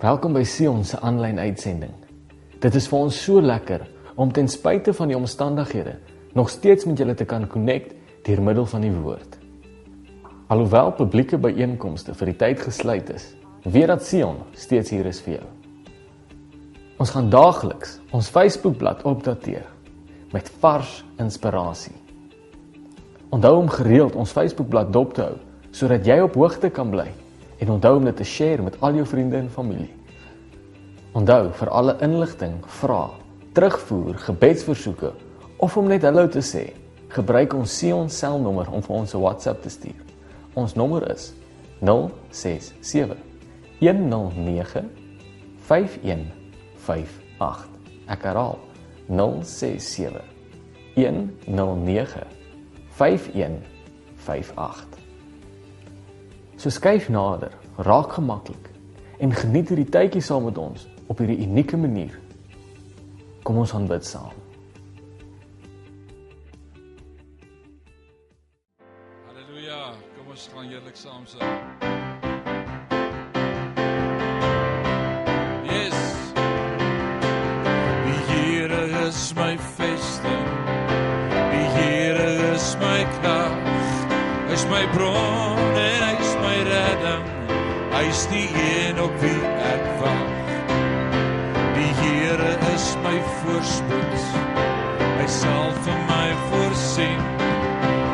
Welkom 0.00 0.32
by 0.32 0.46
Sion 0.48 0.78
se 0.88 0.96
aanlyn 1.04 1.36
uitsending. 1.36 1.90
Dit 2.64 2.76
is 2.78 2.86
vir 2.88 3.02
ons 3.04 3.16
so 3.20 3.42
lekker 3.44 3.82
om 4.16 4.30
ten 4.32 4.46
spyte 4.48 4.94
van 4.96 5.12
die 5.12 5.18
omstandighede 5.18 5.92
nog 6.32 6.48
steeds 6.48 6.86
met 6.88 7.02
julle 7.02 7.12
te 7.12 7.26
kan 7.28 7.44
connect 7.52 7.92
deur 8.24 8.40
middel 8.40 8.64
van 8.72 8.80
die 8.80 8.94
woord. 8.94 9.36
Alhoewel 10.48 10.94
publieke 10.96 11.36
byeenkomste 11.36 12.16
vir 12.16 12.32
die 12.32 12.36
tyd 12.46 12.64
gesluit 12.64 13.12
is, 13.12 13.28
weet 13.68 13.92
dat 13.92 14.08
Sion 14.08 14.40
steeds 14.56 14.96
hier 14.96 15.04
is 15.04 15.20
vir 15.20 15.36
jou. 15.36 15.46
Ons 16.96 17.12
gaan 17.12 17.28
daagliks 17.28 17.98
ons 18.16 18.32
Facebookblad 18.32 19.04
opdateer 19.04 19.68
met 20.32 20.48
vars 20.64 21.02
inspirasie. 21.20 21.98
Onthou 23.28 23.58
om 23.60 23.68
gereeld 23.68 24.16
ons 24.16 24.32
Facebookblad 24.32 24.96
dop 24.96 25.12
te 25.12 25.28
hou 25.28 25.42
sodat 25.76 26.08
jy 26.08 26.22
op 26.24 26.40
hoogte 26.40 26.72
kan 26.72 26.88
bly 26.88 27.12
en 27.60 27.70
onthou 27.70 27.96
om 27.96 28.04
dit 28.04 28.16
te 28.16 28.24
share 28.24 28.62
met 28.62 28.80
al 28.80 28.94
jou 28.94 29.06
vriende 29.06 29.36
en 29.36 29.50
familie. 29.50 29.94
Onthou 31.12 31.50
vir 31.52 31.68
alle 31.68 31.96
inligting, 32.00 32.54
vrae, 32.80 33.10
terugvoer, 33.52 34.18
gebedsversoeke 34.18 35.12
of 35.60 35.76
om 35.76 35.86
net 35.90 36.02
hallo 36.06 36.28
te 36.28 36.42
sê, 36.44 36.72
gebruik 37.10 37.54
ons 37.58 37.78
Sion 37.78 38.08
selnommer 38.08 38.70
om 38.70 38.82
vir 38.82 38.96
ons 38.96 39.14
'n 39.14 39.20
WhatsApp 39.20 39.62
te 39.62 39.68
stuur. 39.68 40.04
Ons 40.54 40.74
nommer 40.74 41.10
is 41.10 41.32
067 41.80 43.16
109 43.80 44.90
5158. 45.66 47.68
Ek 48.06 48.22
herhaal 48.22 48.58
067 49.08 50.22
109 50.94 52.26
5158. 52.96 54.99
So 56.60 56.68
skuif 56.68 57.06
nader, 57.08 57.54
raak 57.88 58.12
gemaklik 58.12 58.66
en 59.24 59.30
geniet 59.32 59.70
hierdie 59.72 59.88
tydjie 59.88 60.20
saam 60.20 60.44
met 60.44 60.58
ons 60.60 60.82
op 61.08 61.22
hierdie 61.22 61.38
unieke 61.46 61.78
manier. 61.80 62.12
Kom 63.48 63.62
ons 63.62 63.72
aanbid 63.72 64.04
saam. 64.04 64.34
Halleluja. 69.30 69.80
Kom 70.18 70.28
ons 70.34 70.44
gaan 70.52 70.68
heerlik 70.68 71.00
saam 71.00 71.24
sing. 71.24 71.40
Yes. 75.64 75.96
Die 78.04 78.20
Here 78.28 78.82
is 79.06 79.22
my 79.40 79.56
vesting. 79.78 80.44
Die 81.56 81.66
Here 81.80 82.28
is 82.52 82.76
my 82.84 83.00
krag. 83.16 83.56
Hy 84.50 84.58
is 84.60 84.68
my 84.68 84.84
bron 84.92 85.56
en 85.78 86.02
hy 86.04 86.14
is 86.20 86.29
redding. 87.00 87.24
Hy 87.90 88.04
is 88.08 88.26
die 88.30 88.48
een 88.54 89.00
op 89.00 89.12
wie 89.20 89.40
ek 89.64 89.84
wag. 90.00 90.28
Die 91.74 91.92
Here 92.00 92.52
is 92.74 92.96
my 93.04 93.16
voorspoed. 93.40 94.24
Hy 95.20 95.26
sal 95.26 95.72
vir 95.84 96.00
my 96.08 96.28
voorsien. 96.48 97.22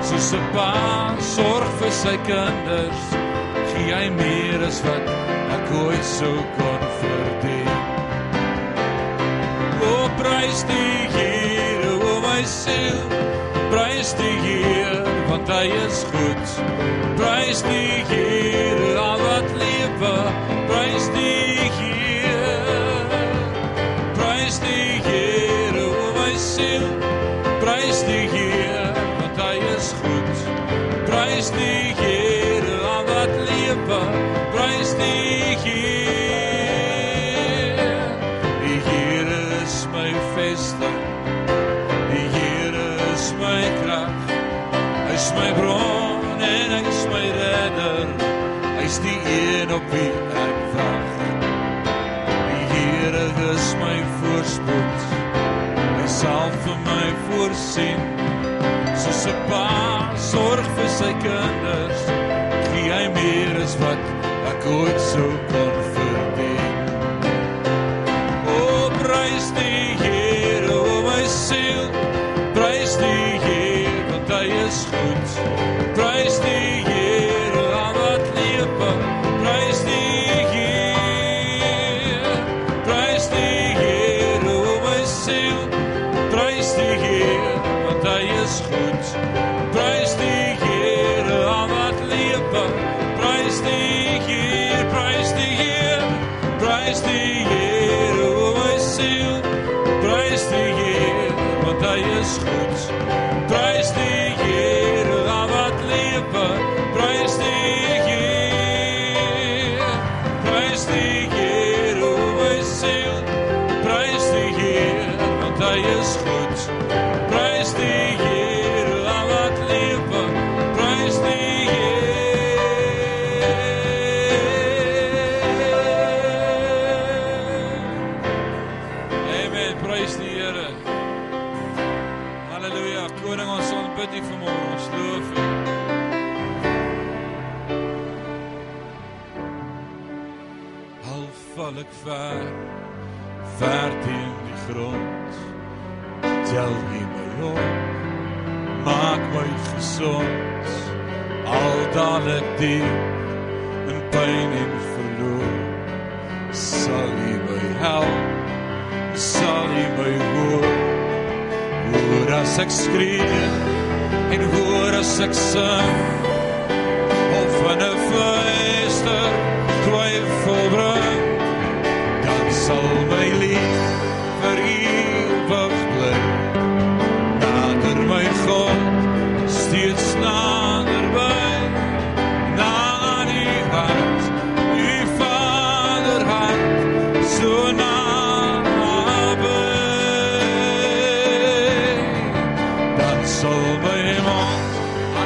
Soos 0.07 0.33
'n 0.33 0.45
pa 0.55 1.15
sorg 1.21 1.71
vir 1.81 1.91
sy 1.91 2.17
kinders, 2.27 3.03
gee 3.73 3.93
hy 3.95 4.09
meer 4.11 4.63
as 4.67 4.81
wat 4.87 5.07
ek 5.57 5.67
ooit 5.83 6.05
sou 6.05 6.37
kon 6.59 6.83
verdien. 7.01 7.79
O 9.83 10.09
prys 10.19 10.63
die 10.71 11.09
Here, 11.17 11.93
o 12.11 12.21
my 12.21 12.43
siel, 12.45 13.03
prys 13.71 14.15
die 14.15 14.39
Here, 14.47 14.96
want 15.37 15.49
hy 15.49 15.67
is 15.87 16.05
goed. 16.13 16.49
Prys 17.17 17.63
die 17.63 18.05
Here, 18.09 18.97
al 18.99 19.19
wat 19.21 19.51
lewe, 19.61 19.76
op 49.77 49.91
wie 49.93 50.11
ek 50.43 50.61
wag. 50.75 51.17
Die 52.51 52.65
Here 52.73 53.25
is 53.53 53.67
my 53.81 53.97
voorspoed. 54.21 55.05
Hy 55.99 56.07
sal 56.21 56.55
vir 56.65 56.79
my 56.87 57.09
voorsien. 57.27 58.01
Soos 59.03 59.27
'n 59.33 59.43
pa 59.51 59.67
sorg 60.31 60.73
vir 60.79 60.89
sy 61.01 61.13
kinders, 61.27 62.01
gee 62.71 62.89
hy 62.97 63.05
meer 63.21 63.61
as 63.67 63.77
wat 63.83 64.03
ek 64.55 64.67
ooit 64.79 65.01
sou 65.11 65.31
kon 65.53 65.77
verdien. 65.77 65.96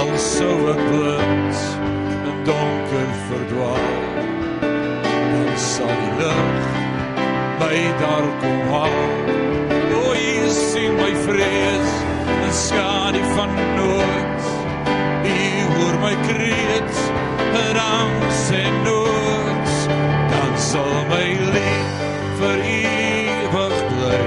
als 0.00 0.30
sou 0.38 0.56
ek 0.74 0.82
blind 0.90 1.62
in 2.30 2.42
donker 2.50 3.10
verdwaal 3.28 3.94
dan 4.62 5.54
sal 5.70 5.94
die 6.02 6.16
lig 6.22 6.76
my 7.66 7.98
daar 8.00 8.28
kom 8.40 8.60
haal. 8.72 8.96
O 9.94 10.00
oh, 10.00 10.12
hier 10.14 10.50
sien 10.50 10.94
my 10.94 11.12
vrees 11.26 11.92
en 12.44 12.52
skadu 12.52 13.22
van 13.36 13.54
nood. 13.78 14.42
U 15.32 15.38
hoor 15.74 15.98
my 16.04 16.14
kreet 16.28 17.00
en 17.64 17.76
angs 17.76 18.42
en 18.62 18.82
nood. 18.88 19.74
Dan 20.32 20.58
sal 20.70 20.92
my 21.12 21.26
lief 21.54 22.02
vir 22.40 22.66
ewig 22.74 23.78
bly. 23.92 24.20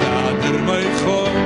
Nader 0.00 0.58
my 0.70 0.82
God 1.04 1.45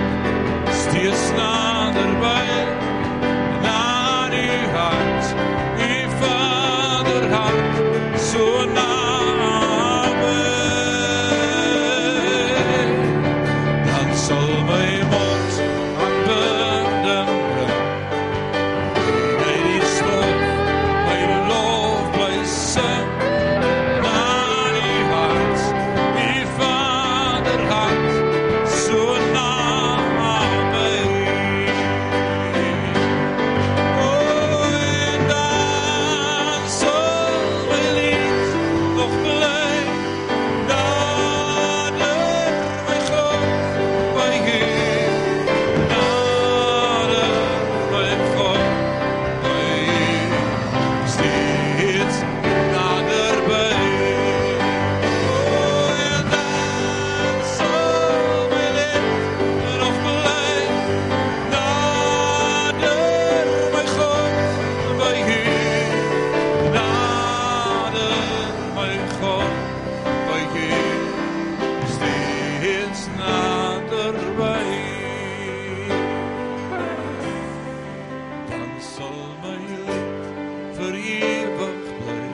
sal 78.80 79.20
my 79.42 79.56
lied 79.86 80.76
vir 80.76 80.94
ewig 81.12 81.80
bly. 82.00 82.28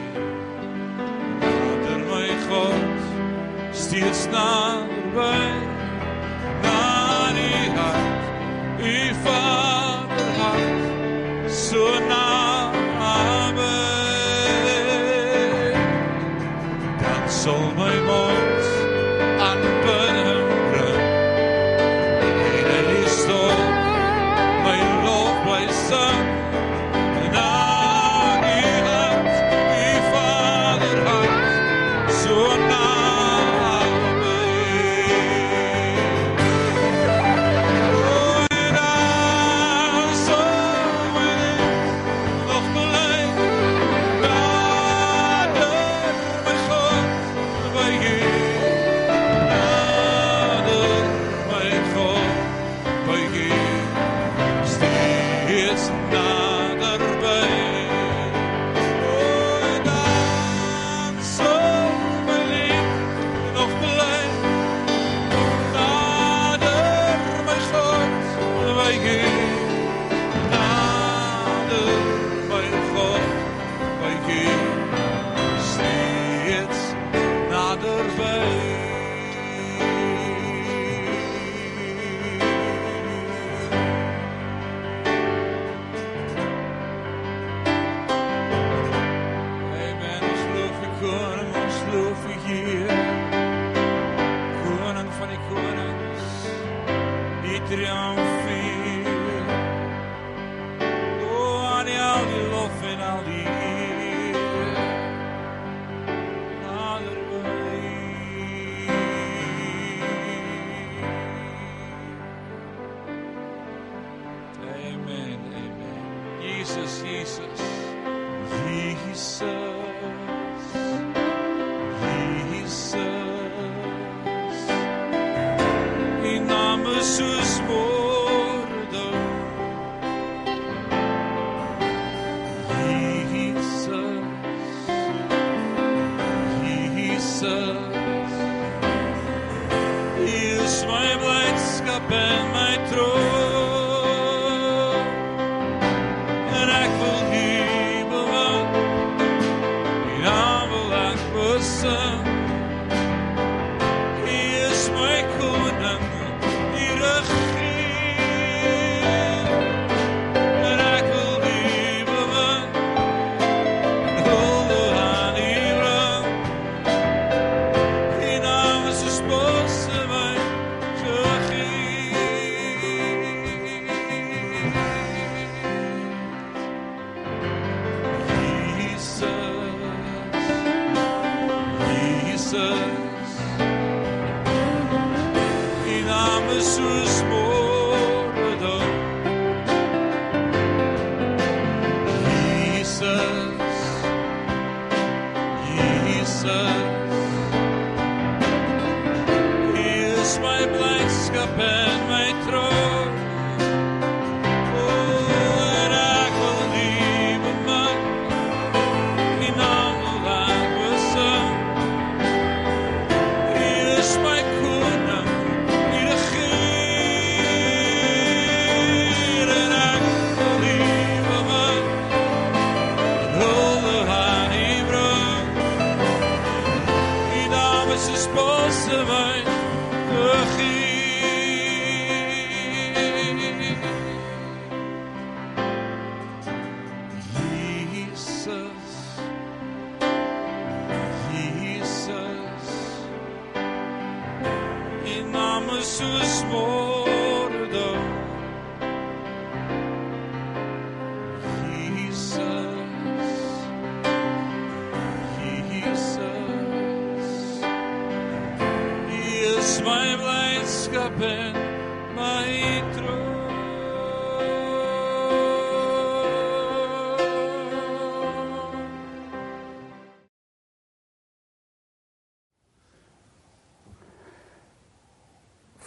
Nader 1.42 2.00
my 2.10 2.28
God, 2.48 3.74
steeds 3.82 4.26
naby, 4.34 5.44
na 6.62 6.80
die 7.38 7.70
hart, 7.78 8.26
u 8.78 9.14
Vader. 9.22 9.65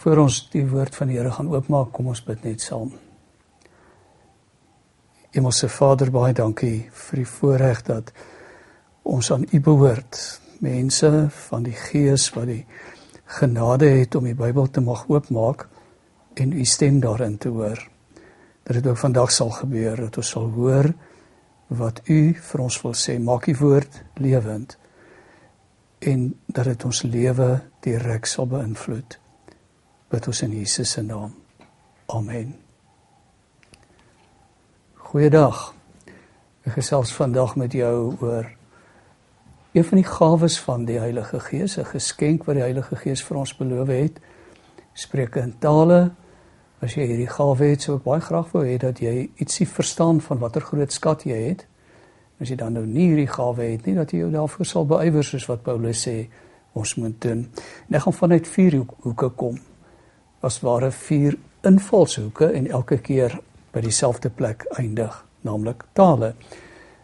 Voor 0.00 0.22
ons 0.22 0.36
die 0.48 0.62
woord 0.64 0.94
van 0.96 1.10
die 1.10 1.18
Here 1.18 1.28
gaan 1.36 1.50
oopmaak, 1.52 1.90
kom 1.92 2.06
ons 2.08 2.22
bid 2.24 2.46
net 2.46 2.62
saam. 2.64 2.94
Hemelse 5.34 5.68
Vader, 5.68 6.08
baie 6.14 6.32
dankie 6.32 6.86
vir 7.02 7.20
die 7.20 7.28
voorreg 7.28 7.82
dat 7.84 8.08
ons 9.04 9.28
aan 9.34 9.44
U 9.44 9.60
behoort. 9.60 10.16
Mense 10.64 11.28
van 11.50 11.68
die 11.68 11.76
Gees 11.76 12.30
wat 12.32 12.48
die 12.48 12.64
genade 13.40 13.92
het 13.98 14.16
om 14.16 14.24
die 14.24 14.34
Bybel 14.36 14.72
te 14.72 14.80
mag 14.80 15.04
oopmaak 15.12 15.68
en 16.40 16.56
U 16.56 16.64
stem 16.64 17.04
daarin 17.04 17.36
te 17.36 17.52
hoor. 17.52 17.84
Dat 18.64 18.80
dit 18.80 18.88
ook 18.88 19.04
vandag 19.04 19.36
sal 19.36 19.52
gebeur 19.60 20.06
dat 20.06 20.16
ons 20.16 20.32
sal 20.32 20.48
hoor 20.56 20.94
wat 21.68 22.06
U 22.08 22.20
vir 22.40 22.68
ons 22.70 22.84
wil 22.88 22.96
sê. 22.96 23.20
Maak 23.20 23.52
U 23.52 23.60
woord 23.66 24.04
lewend 24.16 24.78
en 26.00 26.30
dat 26.48 26.72
dit 26.72 26.88
ons 26.88 27.04
lewe 27.04 27.58
direk 27.84 28.24
sal 28.24 28.48
beïnvloed 28.48 29.19
bid 30.10 30.26
ons 30.26 30.42
in 30.42 30.54
Jesus 30.58 30.90
se 30.90 31.02
naam. 31.02 31.34
Amen. 32.10 32.54
Goeiedag. 34.94 35.68
Ek 36.66 36.74
gesels 36.74 37.12
vandag 37.14 37.54
met 37.58 37.76
jou 37.78 38.16
oor 38.18 38.48
een 39.70 39.86
van 39.86 40.00
die 40.00 40.08
gawes 40.08 40.56
van 40.66 40.88
die 40.88 40.98
Heilige 40.98 41.38
Gees, 41.40 41.78
'n 41.78 41.86
geskenk 41.86 42.44
wat 42.44 42.58
die 42.58 42.66
Heilige 42.66 42.96
Gees 42.96 43.22
vir 43.22 43.36
ons 43.36 43.54
beloof 43.56 43.88
het. 43.88 44.20
Spreuke 44.92 45.40
in 45.40 45.54
tale. 45.58 46.10
As 46.82 46.94
jy 46.94 47.06
hierdie 47.06 47.30
gawe 47.30 47.64
het, 47.64 47.82
sou 47.82 47.96
ek 47.96 48.02
baie 48.02 48.20
graag 48.20 48.52
wou 48.52 48.64
hê 48.64 48.78
dat 48.78 48.98
jy 48.98 49.30
ietsie 49.36 49.68
verstaan 49.68 50.20
van 50.20 50.38
watter 50.38 50.62
groot 50.62 50.92
skat 50.92 51.22
jy 51.22 51.48
het. 51.48 51.66
As 52.40 52.48
jy 52.48 52.56
dan 52.56 52.72
nou 52.72 52.86
nie 52.86 53.06
hierdie 53.06 53.28
gawe 53.28 53.62
het 53.62 53.86
nie, 53.86 53.94
dat 53.94 54.10
jy 54.10 54.18
jou 54.18 54.30
daarvoor 54.30 54.66
sal 54.66 54.86
beywer 54.86 55.24
soos 55.24 55.46
wat 55.46 55.62
Paulus 55.62 56.08
sê 56.08 56.28
ons 56.72 56.94
moet 56.94 57.20
doen. 57.20 57.50
En 57.88 57.94
ek 57.94 58.02
gaan 58.02 58.12
vanuit 58.12 58.48
vier 58.48 58.76
hoek, 58.76 58.94
hoeke 59.00 59.28
kom 59.28 59.58
as 60.40 60.60
ware 60.64 60.90
vier 60.90 61.36
invalshoeke 61.66 62.48
en 62.56 62.68
elke 62.70 62.98
keer 63.04 63.36
by 63.72 63.82
dieselfde 63.84 64.30
plek 64.32 64.64
eindig, 64.78 65.12
naamlik 65.44 65.84
tale. 65.96 66.32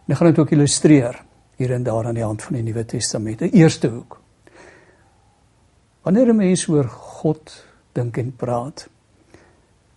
En 0.06 0.14
ek 0.14 0.20
gaan 0.20 0.32
dit 0.32 0.40
ook 0.40 0.54
illustreer 0.56 1.18
hier 1.60 1.72
en 1.76 1.84
daar 1.84 2.08
aan 2.08 2.16
die 2.16 2.24
hand 2.24 2.42
van 2.44 2.58
die 2.58 2.64
Nuwe 2.66 2.84
Testament. 2.88 3.44
Die 3.44 3.62
eerste 3.62 3.90
hoek. 3.92 4.18
Wanneer 6.02 6.32
'n 6.32 6.36
mens 6.36 6.68
oor 6.68 6.88
God 6.88 7.64
dink 7.92 8.16
en 8.16 8.32
praat, 8.36 8.88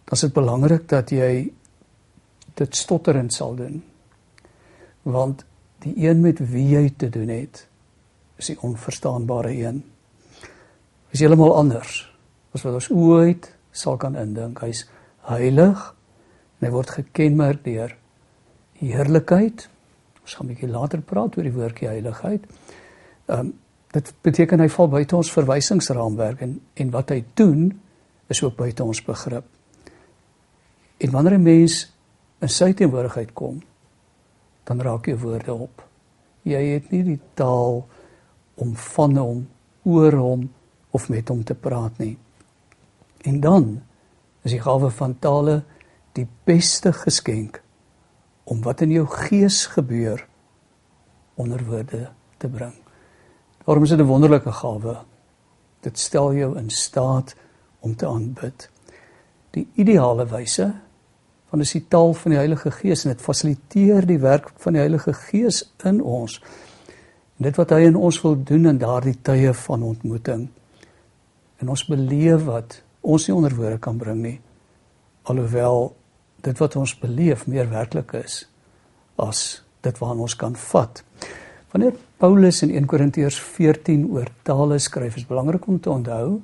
dan 0.05 0.13
is 0.13 0.21
dit 0.21 0.33
belangrik 0.33 0.87
dat 0.89 1.09
jy 1.09 1.51
dit 2.53 2.75
stotterend 2.75 3.33
sal 3.33 3.55
doen. 3.55 3.83
Want 5.03 5.45
die 5.79 5.93
een 6.07 6.21
met 6.21 6.39
wie 6.39 6.67
jy 6.67 6.93
te 6.97 7.09
doen 7.09 7.27
het, 7.27 7.67
is 8.35 8.45
die 8.45 8.61
onverstaanbare 8.61 9.51
een. 9.51 9.83
Is 11.11 11.19
heeltemal 11.19 11.55
anders 11.55 12.08
as 12.53 12.63
wat 12.65 12.73
ons 12.73 12.89
ooit 12.91 13.49
sal 13.71 13.97
kan 13.97 14.15
indink. 14.15 14.61
Hy's 14.63 14.85
heilig 15.29 15.81
en 16.59 16.67
hy 16.67 16.71
word 16.73 16.89
gekenmerk 16.89 17.63
deur 17.63 17.95
heerlikheid. 18.79 19.67
Ons 20.23 20.35
gaan 20.35 20.47
'n 20.47 20.53
bietjie 20.53 20.71
later 20.71 21.01
praat 21.01 21.37
oor 21.37 21.43
die 21.43 21.53
woordjie 21.53 21.87
heiligheid. 21.87 22.45
Ehm 23.27 23.39
um, 23.39 23.53
dit 23.89 24.13
beteken 24.21 24.59
hy 24.59 24.67
val 24.69 24.87
buite 24.87 25.15
ons 25.15 25.31
verwysingsraamwerk 25.31 26.41
en 26.41 26.59
en 26.75 26.91
wat 26.91 27.09
hy 27.09 27.23
doen 27.33 27.71
is 28.29 28.43
ook 28.43 28.55
buite 28.55 28.83
ons 28.83 29.01
begrip. 29.01 29.45
En 30.97 31.11
wanneer 31.11 31.37
'n 31.37 31.43
mens 31.43 31.91
in 32.41 32.49
sy 32.49 32.73
teenwoordigheid 32.73 33.33
kom, 33.33 33.61
dan 34.63 34.81
raak 34.81 35.07
jy 35.07 35.17
woorde 35.17 35.53
op. 35.53 35.83
Jy 36.43 36.61
het 36.73 36.91
nie 36.91 37.03
die 37.03 37.19
taal 37.33 37.87
om 38.55 38.75
van 38.75 39.17
hom, 39.17 39.47
oor 39.83 40.13
hom 40.13 40.49
of 40.91 41.09
met 41.09 41.27
hom 41.27 41.43
te 41.43 41.55
praat 41.55 41.97
nie. 41.97 42.17
En 43.21 43.39
dan 43.39 43.81
is 44.41 44.51
die 44.51 44.61
gawe 44.61 44.89
van 44.89 45.19
tale 45.19 45.63
die 46.17 46.27
beste 46.43 46.93
geskenk 46.93 47.61
om 48.49 48.61
wat 48.65 48.81
in 48.81 48.91
jou 48.91 49.05
gees 49.07 49.65
gebeur 49.75 50.25
onder 51.39 51.63
woorde 51.65 52.09
te 52.37 52.47
bring. 52.47 52.73
Daarom 53.65 53.83
is 53.83 53.89
dit 53.89 53.99
'n 53.99 54.09
wonderlike 54.09 54.51
gawe. 54.51 54.97
Dit 55.79 55.99
stel 55.99 56.33
jou 56.33 56.57
in 56.57 56.69
staat 56.69 57.35
om 57.79 57.95
te 57.95 58.07
aanbid. 58.07 58.69
Die 59.51 59.67
ideale 59.73 60.25
wyse 60.25 60.73
van 61.49 61.59
is 61.59 61.71
die 61.71 61.87
taal 61.87 62.13
van 62.13 62.31
die 62.31 62.37
Heilige 62.37 62.71
Gees 62.71 63.05
en 63.05 63.11
dit 63.11 63.21
fasiliteer 63.21 64.05
die 64.05 64.19
werk 64.19 64.51
van 64.55 64.73
die 64.73 64.81
Heilige 64.81 65.13
Gees 65.13 65.63
in 65.83 66.01
ons. 66.03 66.41
En 67.37 67.43
dit 67.43 67.55
wat 67.55 67.69
hy 67.69 67.79
in 67.87 67.95
ons 67.95 68.21
wil 68.21 68.43
doen 68.43 68.65
in 68.65 68.77
daardie 68.77 69.17
tye 69.21 69.53
van 69.53 69.83
ontmoeting. 69.83 70.49
En 71.57 71.69
ons 71.69 71.85
beleef 71.85 72.43
wat 72.43 72.81
ons 73.09 73.27
nie 73.27 73.35
onder 73.35 73.55
woorde 73.55 73.79
kan 73.81 73.97
bring 73.97 74.21
nie. 74.21 74.37
Alhoewel 75.29 75.93
dit 76.45 76.61
wat 76.61 76.77
ons 76.79 76.95
beleef 76.99 77.47
meer 77.47 77.69
werklik 77.71 78.13
is 78.21 78.43
as 79.19 79.61
dit 79.83 79.97
waarna 79.99 80.23
ons 80.27 80.35
kan 80.39 80.55
vat. 80.55 81.03
Wanneer 81.73 81.97
Paulus 82.19 82.61
in 82.65 82.71
1 82.75 82.87
Korintiërs 82.89 83.37
14 83.39 84.07
oor 84.13 84.29
tale 84.47 84.79
skryf, 84.79 85.19
is 85.19 85.27
belangrik 85.27 85.67
om 85.67 85.79
te 85.79 85.91
onthou 85.91 86.39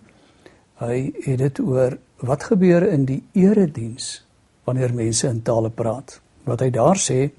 hy 0.83 1.13
het 1.23 1.39
dit 1.39 1.59
oor 1.63 1.95
wat 2.27 2.49
gebeur 2.49 2.83
in 2.87 3.05
die 3.07 3.21
erediens 3.33 4.25
wanneer 4.67 4.93
mense 4.95 5.27
in 5.27 5.41
tale 5.45 5.71
praat. 5.71 6.19
Wat 6.45 6.61
hy 6.61 6.69
daar 6.73 6.99
sê 6.99 7.29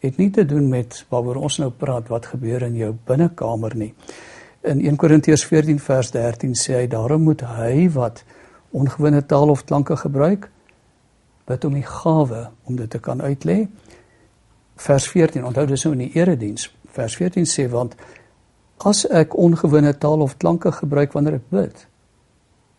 het 0.00 0.16
nie 0.16 0.30
te 0.32 0.46
doen 0.48 0.68
met 0.70 1.02
waaroor 1.12 1.42
ons 1.44 1.58
nou 1.60 1.70
praat 1.70 2.08
wat 2.08 2.30
gebeur 2.32 2.64
in 2.64 2.78
jou 2.78 2.94
binnekamer 3.06 3.76
nie. 3.76 3.92
In 4.64 4.80
1 4.80 4.96
Korintiërs 5.00 5.44
14 5.48 5.80
vers 5.80 6.12
13 6.14 6.56
sê 6.56 6.80
hy 6.80 6.86
daarom 6.88 7.26
moet 7.28 7.44
hy 7.44 7.88
wat 7.92 8.24
ongewone 8.70 9.26
taal 9.26 9.50
of 9.50 9.64
klanke 9.64 9.96
gebruik 9.96 10.50
bid 11.50 11.64
om 11.64 11.74
die 11.74 11.86
gawe 11.86 12.48
om 12.64 12.76
dit 12.76 12.90
te 12.90 12.98
kan 13.02 13.20
uitlê. 13.20 13.64
Vers 14.80 15.08
14 15.10 15.44
onthou 15.44 15.66
dis 15.66 15.84
nou 15.84 15.94
in 15.96 16.04
die 16.06 16.14
erediens. 16.14 16.68
Vers 16.94 17.16
14 17.18 17.48
sê 17.48 17.66
want 17.70 17.96
as 18.86 19.04
ek 19.10 19.34
ongewone 19.38 19.92
taal 19.98 20.22
of 20.24 20.36
klanke 20.38 20.72
gebruik 20.72 21.12
wanneer 21.16 21.40
ek 21.40 21.48
bid 21.50 21.86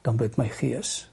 dan 0.01 0.17
bid 0.17 0.38
my 0.38 0.47
gees. 0.49 1.10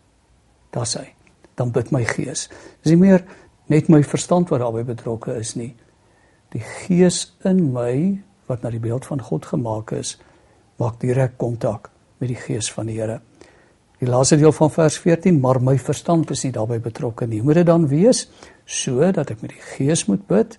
Daar's 0.73 0.95
hy. 0.97 1.11
Dan 1.55 1.73
bid 1.75 1.91
my 1.93 2.05
gees. 2.09 2.47
Dis 2.83 2.95
nie 2.95 3.01
meer 3.01 3.25
net 3.69 3.91
my 3.93 4.01
verstand 4.07 4.49
wat 4.53 4.63
daarbey 4.63 4.87
betrokke 4.89 5.35
is 5.37 5.55
nie. 5.59 5.75
Die 6.55 6.65
gees 6.65 7.27
in 7.45 7.67
my 7.75 7.93
wat 8.49 8.65
na 8.65 8.73
die 8.73 8.81
beeld 8.81 9.05
van 9.05 9.21
God 9.21 9.45
gemaak 9.45 9.93
is, 9.93 10.15
maak 10.81 10.97
direk 11.03 11.37
kontak 11.37 11.91
met 12.19 12.31
die 12.33 12.39
gees 12.41 12.71
van 12.73 12.89
die 12.89 12.97
Here. 12.97 13.19
Die 13.99 14.07
laaste 14.07 14.37
deel 14.39 14.53
van 14.55 14.71
vers 14.71 14.99
14, 15.03 15.41
maar 15.43 15.59
my 15.63 15.75
verstand 15.79 16.31
is 16.31 16.45
nie 16.47 16.53
daarbey 16.55 16.79
betrokke 16.83 17.27
nie. 17.27 17.43
Moet 17.43 17.63
dit 17.63 17.67
dan 17.67 17.89
wees 17.91 18.29
sodat 18.69 19.33
ek 19.33 19.43
met 19.43 19.55
die 19.57 19.65
gees 19.75 20.05
moet 20.07 20.27
bid, 20.29 20.59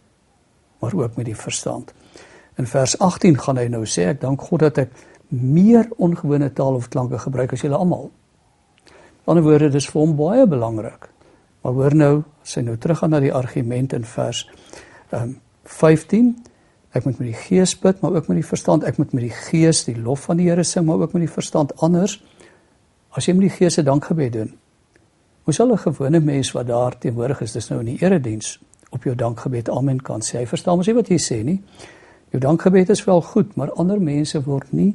maar 0.81 0.95
ook 0.97 1.15
met 1.15 1.29
die 1.29 1.37
verstand. 1.37 1.93
In 2.59 2.67
vers 2.67 2.97
18 2.99 3.37
gaan 3.39 3.59
hy 3.61 3.67
nou 3.71 3.85
sê 3.87 4.09
ek 4.11 4.19
dank 4.23 4.41
God 4.49 4.65
dat 4.65 4.81
ek 4.83 4.95
meer 5.29 5.87
ongewone 6.01 6.49
taal 6.57 6.79
of 6.79 6.89
klanke 6.89 7.19
gebruik 7.21 7.53
as 7.53 7.63
julle 7.63 7.77
almal. 7.77 8.09
Aan 9.29 9.37
die 9.37 9.43
ander 9.43 9.45
woorde 9.45 9.69
dis 9.69 9.87
vir 9.87 10.01
hom 10.01 10.15
baie 10.17 10.47
belangrik. 10.49 11.07
Maar 11.61 11.75
hoor 11.77 11.95
nou, 11.95 12.13
as 12.41 12.55
hy 12.57 12.63
nou 12.65 12.75
teruggaan 12.81 13.13
na 13.13 13.19
die 13.21 13.33
argument 13.35 13.93
in 13.93 14.07
vers 14.07 14.47
ehm 15.11 15.21
um, 15.21 15.37
15, 15.69 16.31
ek 16.97 17.05
moet 17.05 17.19
met 17.21 17.27
die 17.27 17.37
gees 17.37 17.75
bid, 17.77 17.99
maar 18.01 18.15
ook 18.15 18.29
met 18.31 18.39
die 18.39 18.47
verstand. 18.47 18.85
Ek 18.89 18.97
moet 18.97 19.11
met 19.13 19.27
die 19.27 19.35
gees 19.35 19.83
die 19.85 19.93
lof 19.93 20.23
van 20.25 20.39
die 20.39 20.47
Here 20.47 20.63
sing, 20.65 20.87
maar 20.87 21.03
ook 21.03 21.13
met 21.13 21.27
die 21.27 21.29
verstand 21.29 21.75
anders. 21.85 22.15
As 23.17 23.25
jy 23.25 23.33
met 23.33 23.47
die 23.47 23.55
gees 23.57 23.73
se 23.73 23.83
dankgebed 23.83 24.33
doen, 24.33 24.51
hoe 25.43 25.53
sal 25.53 25.71
'n 25.71 25.77
gewone 25.77 26.19
mens 26.19 26.51
wat 26.51 26.67
daar 26.67 26.97
teenwoordig 26.97 27.41
is, 27.41 27.51
dis 27.51 27.69
nou 27.69 27.79
in 27.79 27.85
die 27.85 28.01
erediens, 28.03 28.59
op 28.89 29.03
jou 29.03 29.15
dankgebed 29.15 29.69
amen 29.69 30.01
kan 30.01 30.21
sê. 30.21 30.37
Hy 30.37 30.45
verstaan 30.45 30.77
mos 30.77 30.87
nie 30.87 30.95
wat 30.95 31.09
jy 31.09 31.17
sê 31.17 31.43
nie. 31.43 31.61
Jou 32.29 32.41
dankgebed 32.41 32.89
is 32.89 33.05
wel 33.05 33.21
goed, 33.21 33.55
maar 33.55 33.71
ander 33.71 34.01
mense 34.01 34.43
word 34.43 34.73
nie 34.73 34.93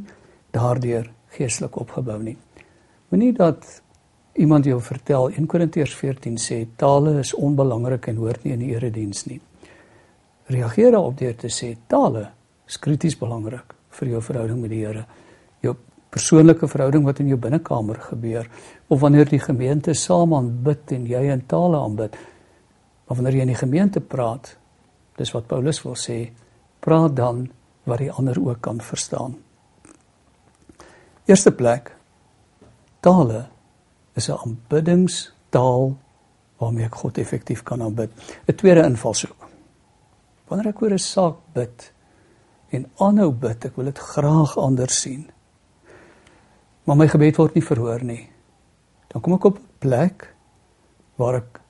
daardeur 0.50 1.10
geestelik 1.34 1.76
opgebou 1.80 2.22
nie. 2.22 2.36
Moenie 3.08 3.32
dat 3.32 3.82
iemand 4.34 4.64
jou 4.64 4.80
vertel 4.82 5.30
1 5.30 5.46
Korintiërs 5.46 5.94
14 5.94 6.38
sê 6.38 6.66
tale 6.76 7.18
is 7.18 7.34
onbelangrik 7.34 8.06
en 8.06 8.16
hoort 8.16 8.44
nie 8.44 8.52
in 8.52 8.58
die 8.58 8.74
erediens 8.74 9.26
nie. 9.26 9.40
Reageer 10.46 10.90
daarop 10.90 11.18
deur 11.18 11.36
te 11.36 11.48
sê 11.48 11.76
tale 11.86 12.28
is 12.68 12.78
krities 12.78 13.18
belangrik 13.18 13.74
vir 13.90 14.08
jou 14.08 14.22
verhouding 14.22 14.60
met 14.60 14.70
die 14.70 14.82
Here. 14.86 15.04
Persoonlike 16.14 16.68
verhouding 16.70 17.04
wat 17.08 17.18
in 17.22 17.32
jou 17.32 17.38
binnekamer 17.40 17.98
gebeur 18.10 18.46
of 18.86 19.00
wanneer 19.02 19.26
die 19.26 19.42
gemeente 19.42 19.94
saam 19.98 20.34
aanbid 20.36 20.92
en 20.94 21.08
jy 21.10 21.24
in 21.32 21.46
tale 21.50 21.80
aanbid. 21.80 22.14
Maar 23.06 23.18
wanneer 23.18 23.40
jy 23.40 23.46
in 23.48 23.52
die 23.52 23.62
gemeente 23.62 24.00
praat, 24.00 24.52
dis 25.18 25.32
wat 25.34 25.48
Paulus 25.50 25.82
wil 25.82 25.96
sê, 25.98 26.18
praat 26.84 27.16
dan 27.18 27.48
wat 27.88 27.98
die 27.98 28.12
ander 28.12 28.38
ook 28.40 28.62
kan 28.62 28.78
verstaan. 28.80 29.34
Eerste 31.26 31.50
plek 31.50 31.90
tale 33.00 33.46
is 34.14 34.28
'n 34.28 34.38
aanbiddingstaal 34.38 35.96
waarmee 36.58 36.84
ek 36.84 36.94
God 36.94 37.18
effektief 37.18 37.62
kan 37.62 37.82
aanbid. 37.82 38.10
'n 38.46 38.54
Tweede 38.54 38.84
invalshoek. 38.84 39.48
Wanneer 40.48 40.68
ek 40.68 40.82
oor 40.82 40.92
'n 40.92 40.98
saak 40.98 41.36
bid 41.52 41.92
en 42.70 42.90
aanhou 42.98 43.32
bid, 43.32 43.64
ek 43.64 43.76
wil 43.76 43.84
dit 43.84 43.98
graag 43.98 44.56
anders 44.58 45.00
sien. 45.00 45.33
Maar 46.84 46.96
my 46.96 47.08
gebed 47.08 47.36
word 47.40 47.54
nie 47.54 47.64
verhoor 47.64 48.02
nie. 48.04 48.22
Dan 49.08 49.22
kom 49.22 49.34
ek 49.34 49.44
op 49.44 49.58
'n 49.58 49.68
plek 49.78 50.34
waar 51.16 51.34
ek 51.34 51.60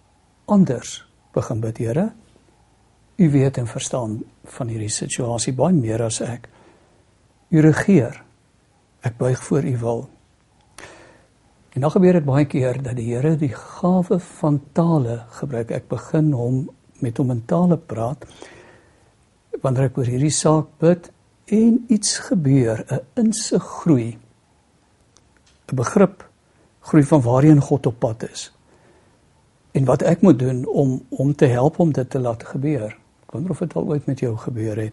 anders 0.46 1.05
begin 1.33 1.61
bid, 1.61 1.79
Here. 1.79 2.12
U 3.16 3.31
weet 3.31 3.59
en 3.59 3.66
verstaan 3.66 4.22
van 4.44 4.68
hierdie 4.68 4.90
situasie 4.90 5.53
baie 5.53 5.74
meer 5.74 6.03
as 6.03 6.20
ek. 6.20 6.48
U 7.50 7.61
regeer. 7.61 8.22
Ek 9.03 9.18
buig 9.18 9.42
voor 9.44 9.64
u 9.64 9.79
wil. 9.79 10.09
En 11.74 11.81
dan 11.81 11.90
gebeur 11.90 12.12
dit 12.12 12.24
baie 12.24 12.44
keer 12.44 12.83
dat 12.83 12.96
die 12.96 13.14
Here 13.14 13.37
die 13.37 13.53
gawe 13.55 14.18
van 14.18 14.61
tale 14.72 15.24
gebruik. 15.29 15.70
Ek 15.70 15.88
begin 15.88 16.33
hom 16.33 16.70
met 17.03 17.18
hom 17.18 17.31
in 17.31 17.44
tale 17.46 17.77
praat 17.77 18.24
wanneer 19.62 19.88
ek 19.88 19.98
oor 19.98 20.09
hierdie 20.09 20.35
saak 20.35 20.66
bid 20.79 21.11
en 21.46 21.85
iets 21.88 22.18
gebeur, 22.18 22.85
'n 22.90 23.00
insig 23.14 23.62
groei. 23.62 24.18
'n 25.72 25.77
Begrip 25.77 26.29
groei 26.81 27.05
van 27.05 27.22
waarheen 27.22 27.61
God 27.61 27.87
op 27.87 27.98
pad 27.98 28.31
is. 28.31 28.53
En 29.72 29.85
wat 29.85 30.03
ek 30.03 30.20
moet 30.20 30.38
doen 30.38 30.66
om 30.66 31.03
om 31.09 31.35
te 31.35 31.46
help 31.46 31.79
om 31.79 31.92
dit 31.92 32.11
te 32.11 32.18
laat 32.18 32.44
gebeur. 32.44 32.98
Ek 33.27 33.33
wonder 33.33 33.50
of 33.50 33.59
dit 33.59 33.74
al 33.74 33.87
ooit 33.87 34.07
met 34.07 34.18
jou 34.18 34.37
gebeur 34.37 34.77
het. 34.77 34.92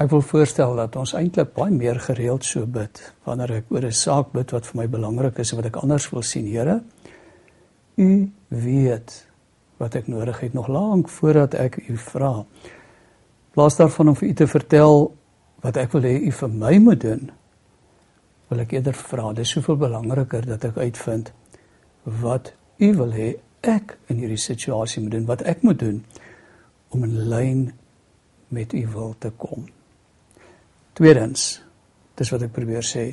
Ek 0.00 0.08
wil 0.10 0.22
voorstel 0.24 0.78
dat 0.78 0.96
ons 0.96 1.12
eintlik 1.12 1.52
baie 1.52 1.72
meer 1.72 1.98
gereeld 2.00 2.44
so 2.44 2.66
bid 2.66 3.02
wanneer 3.28 3.52
ek 3.52 3.64
oor 3.68 3.84
'n 3.84 3.92
saak 3.92 4.32
bid 4.32 4.50
wat 4.50 4.66
vir 4.66 4.76
my 4.76 4.88
belangrik 4.88 5.38
is 5.38 5.52
en 5.52 5.56
wat 5.56 5.66
ek 5.66 5.76
anders 5.76 6.10
wil 6.10 6.22
sien, 6.22 6.46
Here. 6.46 6.80
U 7.96 8.32
weet 8.48 9.26
wat 9.76 9.94
ek 9.94 10.08
nodig 10.08 10.40
het 10.40 10.52
nog 10.52 10.68
lank 10.68 11.08
voordat 11.08 11.54
ek 11.54 11.76
u 11.88 11.96
vra. 11.96 12.44
Plaas 13.52 13.76
daarvan 13.76 14.08
om 14.08 14.16
vir 14.16 14.28
u 14.28 14.34
te 14.34 14.46
vertel 14.46 15.16
wat 15.60 15.76
ek 15.76 15.92
wil 15.92 16.02
hê 16.02 16.16
u 16.26 16.32
vir 16.32 16.48
my 16.48 16.78
moet 16.78 17.00
doen. 17.00 17.30
Wil 18.50 18.64
ek 18.64 18.72
eerder 18.74 18.96
vra, 18.98 19.30
dis 19.32 19.52
soveel 19.54 19.78
belangriker 19.78 20.46
dat 20.46 20.64
ek 20.66 20.80
uitvind 20.82 21.30
wat 22.20 22.52
u 22.82 22.88
wil 22.98 23.12
hê 23.14 23.34
ek 23.62 23.94
in 24.10 24.18
hierdie 24.22 24.40
situasie 24.40 25.02
moet 25.04 25.14
doen, 25.14 25.26
wat 25.28 25.44
ek 25.46 25.62
moet 25.62 25.78
doen 25.78 26.00
om 26.90 27.04
in 27.06 27.16
lyn 27.30 27.66
met 28.50 28.72
u 28.74 28.86
wil 28.94 29.14
te 29.22 29.30
kom. 29.38 29.68
Tweedens, 30.98 31.60
dis 32.18 32.32
wat 32.32 32.42
ek 32.42 32.54
probeer 32.56 32.84
sê, 32.84 33.04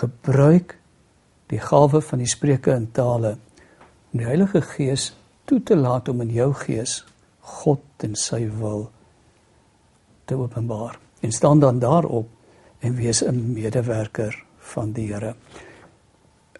gebruik 0.00 0.74
die 1.52 1.60
gawe 1.62 2.00
van 2.02 2.22
die 2.22 2.30
spreuke 2.30 2.74
in 2.74 2.88
tale 2.96 3.36
om 4.10 4.18
die 4.18 4.26
Heilige 4.26 4.64
Gees 4.74 5.12
toe 5.46 5.60
te 5.62 5.76
laat 5.76 6.08
om 6.08 6.24
in 6.24 6.32
jou 6.32 6.50
gees 6.64 7.02
God 7.60 8.06
en 8.06 8.16
sy 8.16 8.46
wil 8.48 8.88
te 10.24 10.34
openbaar. 10.40 10.96
En 11.20 11.32
staan 11.32 11.60
dan 11.60 11.78
daarop 11.78 12.28
en 12.80 12.96
wees 12.96 13.22
'n 13.22 13.52
medewerker 13.52 14.43
van 14.72 14.92
die 14.92 15.12
Here. 15.12 15.34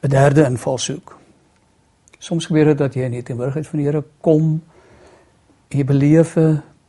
'n 0.03 0.09
Derde 0.09 0.45
invalshoek. 0.45 1.19
Soms 2.19 2.47
gebeur 2.47 2.65
dit 2.65 2.79
dat 2.79 2.95
jy 2.95 3.03
in 3.09 3.19
die 3.19 3.23
teenwoordigheid 3.23 3.67
van 3.67 3.79
die 3.79 3.87
Here 3.87 4.05
kom 4.21 4.63
en 5.69 5.79
jy 5.79 5.85
beleef 5.85 6.37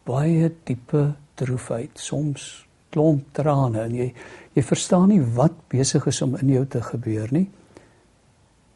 baie 0.06 0.52
diepe 0.64 1.16
droefheid, 1.36 2.00
soms 2.00 2.66
klomp 2.90 3.34
trane 3.36 3.82
en 3.82 3.96
jy 3.96 4.14
jy 4.56 4.64
verstaan 4.64 5.10
nie 5.12 5.22
wat 5.36 5.56
besig 5.68 6.06
is 6.08 6.22
om 6.22 6.38
in 6.40 6.50
jou 6.50 6.66
te 6.66 6.82
gebeur 6.82 7.28
nie. 7.32 7.50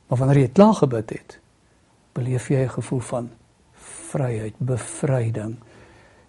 Maar 0.07 0.19
wanneer 0.19 0.41
jy 0.41 0.49
klaar 0.51 0.73
gebid 0.73 1.09
het, 1.09 1.39
beleef 2.13 2.49
jy 2.49 2.65
'n 2.65 2.69
gevoel 2.69 2.99
van 2.99 3.29
vryheid, 4.11 4.55
bevryding. 4.57 5.55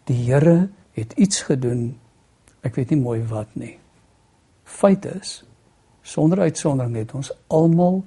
Die 0.05 0.25
Here 0.25 0.69
het 0.93 1.13
iets 1.13 1.43
gedoen. 1.43 1.99
Ek 2.63 2.75
weet 2.75 2.91
nie 2.91 3.01
mooi 3.01 3.23
wat 3.23 3.49
nie. 3.55 3.79
Feit 4.65 5.05
is 5.05 5.43
sonder 6.03 6.41
uitsondering 6.41 6.97
het 6.97 7.15
ons 7.15 7.33
almal 7.49 8.03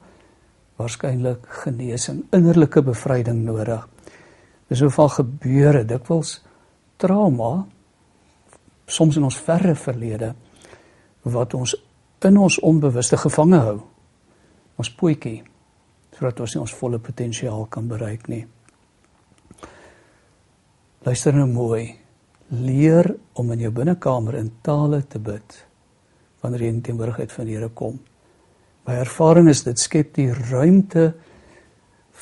waarskynlik 0.81 1.45
genesing, 1.63 2.23
innerlike 2.33 2.81
bevryding 2.81 3.43
nodig. 3.45 3.87
Dis 4.67 4.81
hoe 4.81 4.89
van 4.89 5.09
gebeure 5.09 5.83
dikwels 5.85 6.39
trauma 6.97 7.65
soms 8.87 9.17
in 9.17 9.27
ons 9.27 9.39
verre 9.45 9.75
verlede 9.75 10.33
wat 11.23 11.53
ons 11.53 11.75
in 12.23 12.37
ons 12.39 12.59
onbewuste 12.63 13.17
gevange 13.19 13.59
hou. 13.59 13.79
Ons 14.79 14.91
poetjie 14.95 15.41
sodat 16.13 16.39
ons 16.43 16.53
nie 16.55 16.61
ons 16.61 16.75
volle 16.77 16.99
potensiaal 17.03 17.65
kan 17.73 17.87
bereik 17.89 18.29
nie. 18.31 18.43
Luister 21.03 21.35
nou 21.35 21.49
mooi. 21.49 21.83
Leer 22.53 23.09
om 23.39 23.51
in 23.51 23.65
jou 23.65 23.71
binnekamer 23.75 24.37
in 24.39 24.51
tale 24.63 25.01
te 25.09 25.19
bid 25.19 25.57
wanneer 26.43 26.65
jy 26.65 26.73
in 26.73 26.81
teenwoordigheid 26.83 27.31
van 27.31 27.47
die 27.47 27.55
Here 27.55 27.71
kom. 27.71 27.97
My 28.83 28.99
ervaring 28.99 29.47
is 29.49 29.63
dit 29.63 29.79
skep 29.79 30.11
die 30.17 30.27
ruimte 30.51 31.13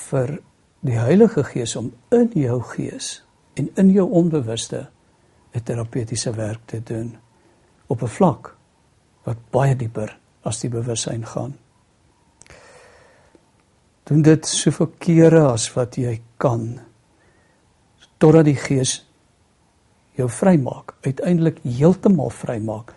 vir 0.09 0.37
die 0.85 0.97
Heilige 0.97 1.43
Gees 1.45 1.75
om 1.77 1.89
in 2.13 2.29
jou 2.37 2.59
gees 2.75 3.23
en 3.57 3.69
in 3.81 3.89
jou 3.93 4.07
onbewuste 4.09 4.87
'n 5.53 5.63
terapeutiese 5.63 6.31
werk 6.35 6.61
te 6.65 6.79
doen 6.83 7.17
op 7.87 8.01
'n 8.01 8.07
vlak 8.07 8.55
wat 9.23 9.37
baie 9.51 9.75
dieper 9.75 10.17
as 10.43 10.59
die 10.59 10.69
bewussyn 10.69 11.25
gaan. 11.25 11.57
Doen 14.03 14.21
dit 14.21 14.45
soveel 14.45 14.91
kere 14.97 15.51
as 15.51 15.73
wat 15.73 15.95
jy 15.95 16.21
kan 16.37 16.79
totdat 18.17 18.45
die 18.45 18.55
Gees 18.55 19.05
jou 20.15 20.29
vrymaak, 20.29 20.93
uiteindelik 21.01 21.59
heeltemal 21.63 22.29
vrymaak 22.29 22.93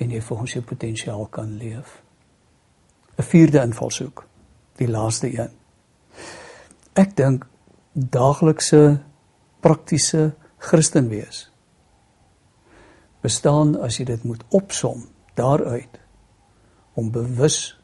en 0.00 0.10
jy 0.10 0.20
volgens 0.24 0.56
jou 0.56 0.64
potensiaal 0.64 1.26
kan 1.26 1.56
leef. 1.56 2.02
'n 3.18 3.22
Vierde 3.22 3.60
invalshoek, 3.60 4.26
die 4.76 4.88
laaste 4.88 5.28
een. 5.28 5.50
Ek 6.94 7.16
dink 7.16 7.46
daaglikse 7.92 9.00
praktiese 9.60 10.34
Christen 10.58 11.08
wees 11.08 11.50
bestaan 13.20 13.74
as 13.84 13.98
jy 13.98 14.06
dit 14.08 14.22
moet 14.24 14.44
opsom 14.48 15.04
daaruit 15.36 15.98
om 16.98 17.10
bewus 17.12 17.76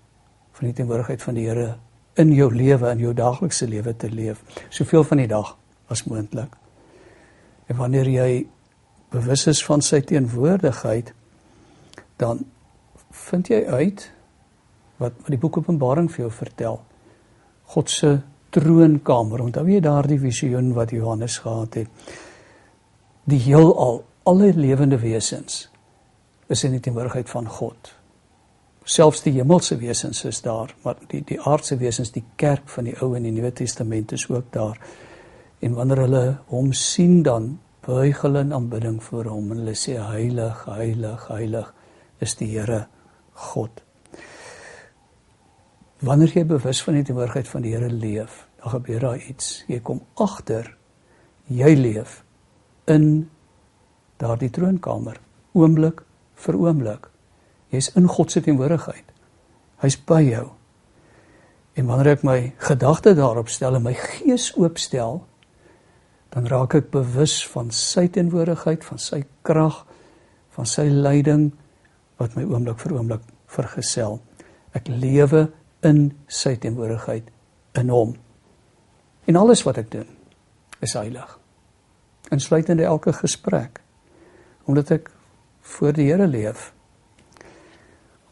van 0.57 0.71
die 0.71 0.77
teenwoordigheid 0.77 1.23
van 1.23 1.37
die 1.37 1.45
Here 1.49 1.77
in 2.17 2.33
jou 2.33 2.49
lewe 2.55 2.91
in 2.91 3.03
jou 3.05 3.13
daaglikse 3.17 3.69
lewe 3.69 3.93
te 3.97 4.09
leef 4.09 4.41
soveel 4.73 5.05
van 5.05 5.21
die 5.21 5.29
dag 5.29 5.57
as 5.93 6.07
moontlik. 6.09 6.57
En 7.69 7.77
wanneer 7.77 8.09
jy 8.09 8.47
bewus 9.13 9.47
is 9.53 9.61
van 9.65 9.85
sy 9.85 10.01
teenwoordigheid 10.01 11.13
dan 12.17 12.45
vind 13.11 13.49
jy 13.49 13.65
uit 13.65 14.07
wat 15.01 15.17
wat 15.21 15.33
die 15.33 15.41
boek 15.41 15.59
Openbaring 15.61 16.09
vir 16.13 16.27
jou 16.27 16.33
vertel. 16.33 16.81
God 17.75 17.91
se 17.91 18.13
troonkamer. 18.55 19.43
Onthou 19.45 19.67
jy 19.69 19.81
daardie 19.85 20.19
visioen 20.21 20.73
wat 20.77 20.95
Johannes 20.95 21.39
gehad 21.45 21.81
het? 21.83 22.15
Die 23.27 23.41
heelal, 23.43 24.05
alle 24.25 24.53
lewende 24.55 24.99
wesens 25.03 25.67
is 26.49 26.63
in 26.65 26.77
die 26.77 26.81
teenwoordigheid 26.81 27.31
van 27.31 27.49
God. 27.51 27.93
Selfs 28.87 29.25
die 29.25 29.35
hemelse 29.35 29.77
wesens 29.81 30.23
is 30.29 30.39
daar, 30.45 30.71
maar 30.85 31.01
die 31.11 31.25
die 31.27 31.41
aardse 31.43 31.75
wesens, 31.81 32.13
die 32.15 32.25
kerk 32.39 32.69
van 32.71 32.87
die 32.87 32.95
Ou 33.03 33.17
en 33.19 33.27
die 33.27 33.35
Nuwe 33.35 33.51
Testament 33.53 34.15
is 34.15 34.29
ook 34.31 34.53
daar. 34.55 34.79
En 35.59 35.75
wanneer 35.75 36.05
hulle 36.05 36.25
hom 36.53 36.71
sien 36.73 37.25
dan 37.27 37.57
buig 37.87 38.21
hulle 38.23 38.45
in 38.47 38.55
aanbidding 38.55 39.01
voor 39.03 39.27
hom 39.35 39.51
en 39.51 39.65
hulle 39.65 39.75
sê 39.79 39.99
heilig, 39.99 40.63
heilig, 40.71 41.27
heilig 41.35 41.75
is 42.23 42.37
die 42.39 42.49
Here 42.55 42.87
God. 43.33 43.83
Wanneer 46.05 46.33
jy 46.37 46.45
bewus 46.49 46.83
van 46.85 46.99
die 46.99 47.05
teenwoordigheid 47.09 47.49
van 47.49 47.65
die 47.65 47.75
Here 47.75 47.91
leef, 47.91 48.45
dan 48.61 48.75
gebeur 48.77 49.01
daar 49.01 49.29
iets. 49.31 49.65
Jy 49.69 49.81
kom 49.85 50.03
agter 50.21 50.73
jy 51.47 51.73
leef 51.79 52.23
in 52.91 53.29
daardie 54.21 54.51
troonkamer 54.51 55.21
oomblik 55.57 56.03
vir 56.43 56.59
oomblik. 56.61 57.09
Jy's 57.73 57.93
in 57.99 58.09
God 58.11 58.33
se 58.33 58.43
teenwoordigheid. 58.45 59.07
Hy's 59.83 59.97
by 60.09 60.23
jou. 60.27 60.47
En 61.77 61.89
wanneer 61.89 62.17
ek 62.17 62.25
my 62.25 62.39
gedagte 62.63 63.13
daarop 63.17 63.51
stel 63.53 63.77
en 63.77 63.85
my 63.85 63.95
gees 63.97 64.51
oopstel, 64.57 65.23
dan 66.33 66.49
raak 66.49 66.77
ek 66.79 66.91
bewus 66.93 67.39
van 67.53 67.71
sy 67.73 68.07
teenwoordigheid, 68.13 68.85
van 68.85 69.01
sy 69.01 69.23
krag, 69.47 69.83
van 70.57 70.69
sy 70.69 70.87
leiding 70.89 71.51
wat 72.21 72.37
my 72.37 72.45
oomblik 72.45 72.79
vir 72.81 72.97
oomblik 72.97 73.25
vergesel. 73.47 74.21
Ek 74.77 74.89
lewe 74.89 75.47
in 75.87 76.11
sy 76.29 76.57
teenwoordigheid 76.61 77.29
in 77.81 77.93
hom. 77.93 78.15
En 79.27 79.37
alles 79.37 79.65
wat 79.67 79.79
ek 79.83 79.91
doen 79.93 80.09
is 80.85 80.95
heilig. 80.97 81.39
Insluitende 82.33 82.87
elke 82.87 83.13
gesprek. 83.13 83.81
Omdat 84.67 84.91
ek 84.99 85.11
voor 85.77 85.93
die 85.93 86.09
Here 86.11 86.27
leef. 86.27 86.73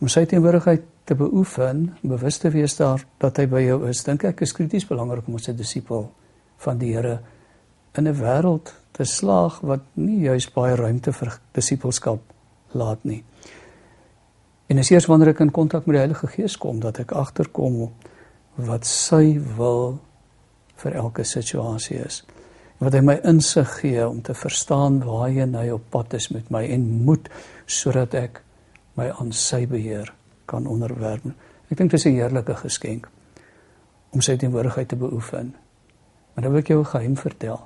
Om 0.00 0.10
sy 0.10 0.24
teenwoordigheid 0.28 0.84
te 1.04 1.14
beoefen, 1.14 1.90
bewus 2.02 2.38
te 2.40 2.50
wees 2.50 2.76
daar 2.78 3.02
dat 3.20 3.38
hy 3.38 3.46
by 3.50 3.62
jou 3.64 3.82
is, 3.88 4.02
dink 4.06 4.24
ek 4.24 4.42
is 4.46 4.54
krities 4.56 4.86
belangrik 4.88 5.28
om 5.28 5.36
as 5.36 5.48
'n 5.48 5.56
disipel 5.56 6.10
van 6.64 6.78
die 6.78 6.94
Here 6.94 7.20
in 7.94 8.08
'n 8.08 8.14
wêreld 8.14 8.72
te 8.92 9.04
slaag 9.04 9.60
wat 9.60 9.80
nie 9.94 10.20
juis 10.20 10.48
baie 10.52 10.76
ruimte 10.76 11.12
vir 11.12 11.38
disipelskap 11.52 12.20
laat 12.72 13.04
nie. 13.04 13.24
En 14.66 14.78
is 14.78 14.90
eers 14.90 15.06
wanneer 15.06 15.34
ek 15.34 15.42
in 15.44 15.52
kontak 15.52 15.86
met 15.86 15.98
die 15.98 16.02
Heilige 16.04 16.26
Gees 16.26 16.56
kom 16.58 16.80
dat 16.80 16.98
ek 17.02 17.12
agterkom 17.12 17.90
wat 18.54 18.86
sy 18.88 19.36
wil 19.56 19.98
vir 20.80 20.96
elke 20.96 21.24
situasie 21.24 21.98
is. 22.00 22.22
Wat 22.80 22.94
hy 22.96 23.02
my 23.04 23.18
insig 23.28 23.68
gee 23.80 24.06
om 24.06 24.22
te 24.24 24.34
verstaan 24.34 25.02
waarheen 25.04 25.54
hy 25.54 25.68
op 25.74 25.84
pad 25.90 26.16
is 26.18 26.30
met 26.34 26.48
my 26.50 26.64
en 26.74 26.86
moed 27.06 27.28
sodat 27.66 28.16
ek 28.18 28.40
my 28.98 29.10
aan 29.10 29.32
sy 29.36 29.64
beheer 29.66 30.10
kan 30.50 30.66
onderwerp. 30.70 31.26
Ek 31.70 31.78
dink 31.78 31.90
dit 31.90 32.00
is 32.00 32.06
'n 32.06 32.16
heerlike 32.16 32.54
geskenk 32.54 33.08
om 34.10 34.20
sy 34.20 34.36
teenwoordigheid 34.36 34.88
te 34.88 34.96
beoefen. 34.96 35.54
Maar 36.34 36.42
dan 36.44 36.52
wil 36.52 36.60
ek 36.60 36.68
jou 36.68 36.80
'n 36.80 36.92
geheim 36.94 37.16
vertel. 37.16 37.60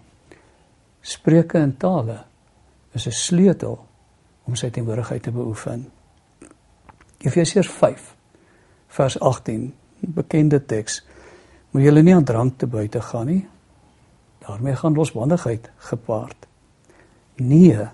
Spreuke 1.01 1.59
in 1.59 1.77
tale 1.77 2.25
is 2.93 3.07
'n 3.07 3.13
sleutel 3.13 3.79
om 4.45 4.57
sy 4.57 4.71
teenwoordigheid 4.71 5.23
te 5.23 5.31
beoefen. 5.31 5.87
Efesiërs 7.19 7.69
5 7.69 8.15
vers 8.89 9.21
18, 9.21 9.75
bekende 10.01 10.65
teks. 10.65 11.03
Moet 11.71 11.83
julle 11.83 12.03
nie 12.03 12.15
aan 12.15 12.25
drank 12.25 12.59
te 12.59 12.67
buite 12.67 13.01
gaan 13.01 13.27
nie. 13.27 13.47
daarmee 14.49 14.77
gaan 14.77 14.95
losbandigheid 14.95 15.71
gepaard. 15.77 16.47
Nee, 17.37 17.89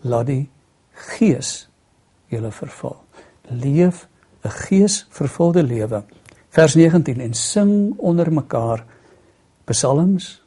laat 0.00 0.26
die 0.26 0.50
gees 0.92 1.68
julle 2.26 2.52
vervul. 2.52 2.96
Leef 3.48 4.08
'n 4.44 4.50
geesvervulde 4.50 5.62
lewe. 5.62 6.04
Vers 6.48 6.74
19 6.74 7.20
en 7.20 7.34
sing 7.34 7.94
onder 7.96 8.32
mekaar 8.32 8.84
psalms, 9.64 10.42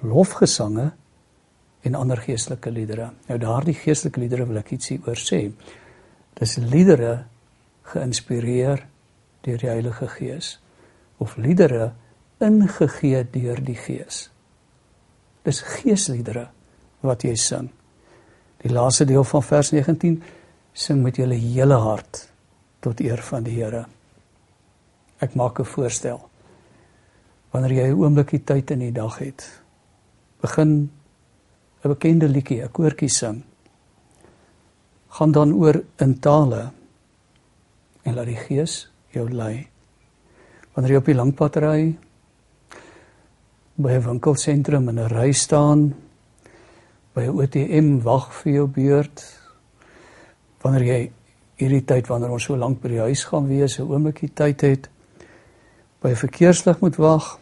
lofgesange 0.00 0.92
en 1.80 1.94
ander 1.94 2.16
geestelike 2.16 2.70
liedere. 2.70 3.10
Nou 3.26 3.38
daardie 3.38 3.74
geestelike 3.74 4.20
liedere 4.20 4.46
wil 4.46 4.56
ek 4.56 4.70
ietsie 4.70 5.00
oor 5.06 5.16
sê. 5.16 5.52
Dis 6.34 6.56
liedere 6.56 7.24
geïnspireer 7.92 8.86
deur 9.46 9.58
die 9.62 9.70
Heilige 9.70 10.08
Gees 10.08 10.56
of 11.22 11.36
liedere 11.36 11.92
ingegee 12.42 13.22
deur 13.32 13.60
die 13.64 13.78
Gees. 13.78 14.26
Dis 15.46 15.62
geesliedere 15.62 16.48
wat 17.06 17.24
jy 17.24 17.36
sing. 17.38 17.70
Die 18.62 18.72
laaste 18.72 19.06
deel 19.06 19.24
van 19.24 19.44
vers 19.44 19.70
19 19.72 20.18
sing 20.76 21.02
met 21.04 21.20
julle 21.20 21.38
hele 21.40 21.78
hart 21.80 22.26
tot 22.84 23.00
eer 23.00 23.22
van 23.30 23.46
die 23.46 23.54
Here. 23.56 23.86
Ek 25.18 25.34
maak 25.34 25.60
'n 25.60 25.64
voorstel. 25.64 26.20
Wanneer 27.50 27.72
jy 27.72 27.86
'n 27.88 27.98
oomblikie 27.98 28.44
tyd 28.44 28.70
in 28.70 28.78
die 28.78 28.92
dag 28.92 29.18
het, 29.18 29.62
begin 30.40 30.90
'n 31.84 31.88
bekende 31.88 32.28
liedjie, 32.28 32.62
'n 32.62 32.72
koortjie 32.72 33.08
sing. 33.08 33.44
Gaan 35.08 35.32
dan 35.32 35.52
oor 35.52 35.82
in 35.96 36.18
tale 36.20 36.72
en 38.06 38.14
laat 38.14 38.30
die 38.30 38.38
Gees 38.38 38.86
jou 39.14 39.26
lei. 39.30 39.66
Wanneer 40.74 40.96
jy 40.96 41.00
op 41.00 41.08
die 41.10 41.16
langpad 41.16 41.56
ry, 41.62 41.80
by 43.76 43.92
'n 43.92 44.04
winkelsentrum 44.04 44.88
in 44.88 44.98
'n 44.98 45.08
ry 45.08 45.32
staan, 45.32 45.94
by 47.14 47.22
'n 47.26 47.40
ATM 47.42 48.02
wag 48.02 48.32
vir 48.32 48.52
jou 48.52 48.66
beurt, 48.66 49.24
wanneer 50.62 50.82
jy 50.82 51.10
hierdie 51.56 51.84
tyd 51.84 52.06
wanneer 52.06 52.30
ons 52.30 52.44
so 52.44 52.56
lank 52.56 52.80
by 52.80 52.88
die 52.88 53.00
huis 53.00 53.24
gaan 53.24 53.48
wees, 53.48 53.78
'n 53.78 53.88
oomblikie 53.88 54.34
tyd 54.34 54.60
het, 54.60 54.88
by 56.00 56.10
'n 56.10 56.16
verkeerslig 56.16 56.80
moet 56.80 56.96
wag, 56.96 57.38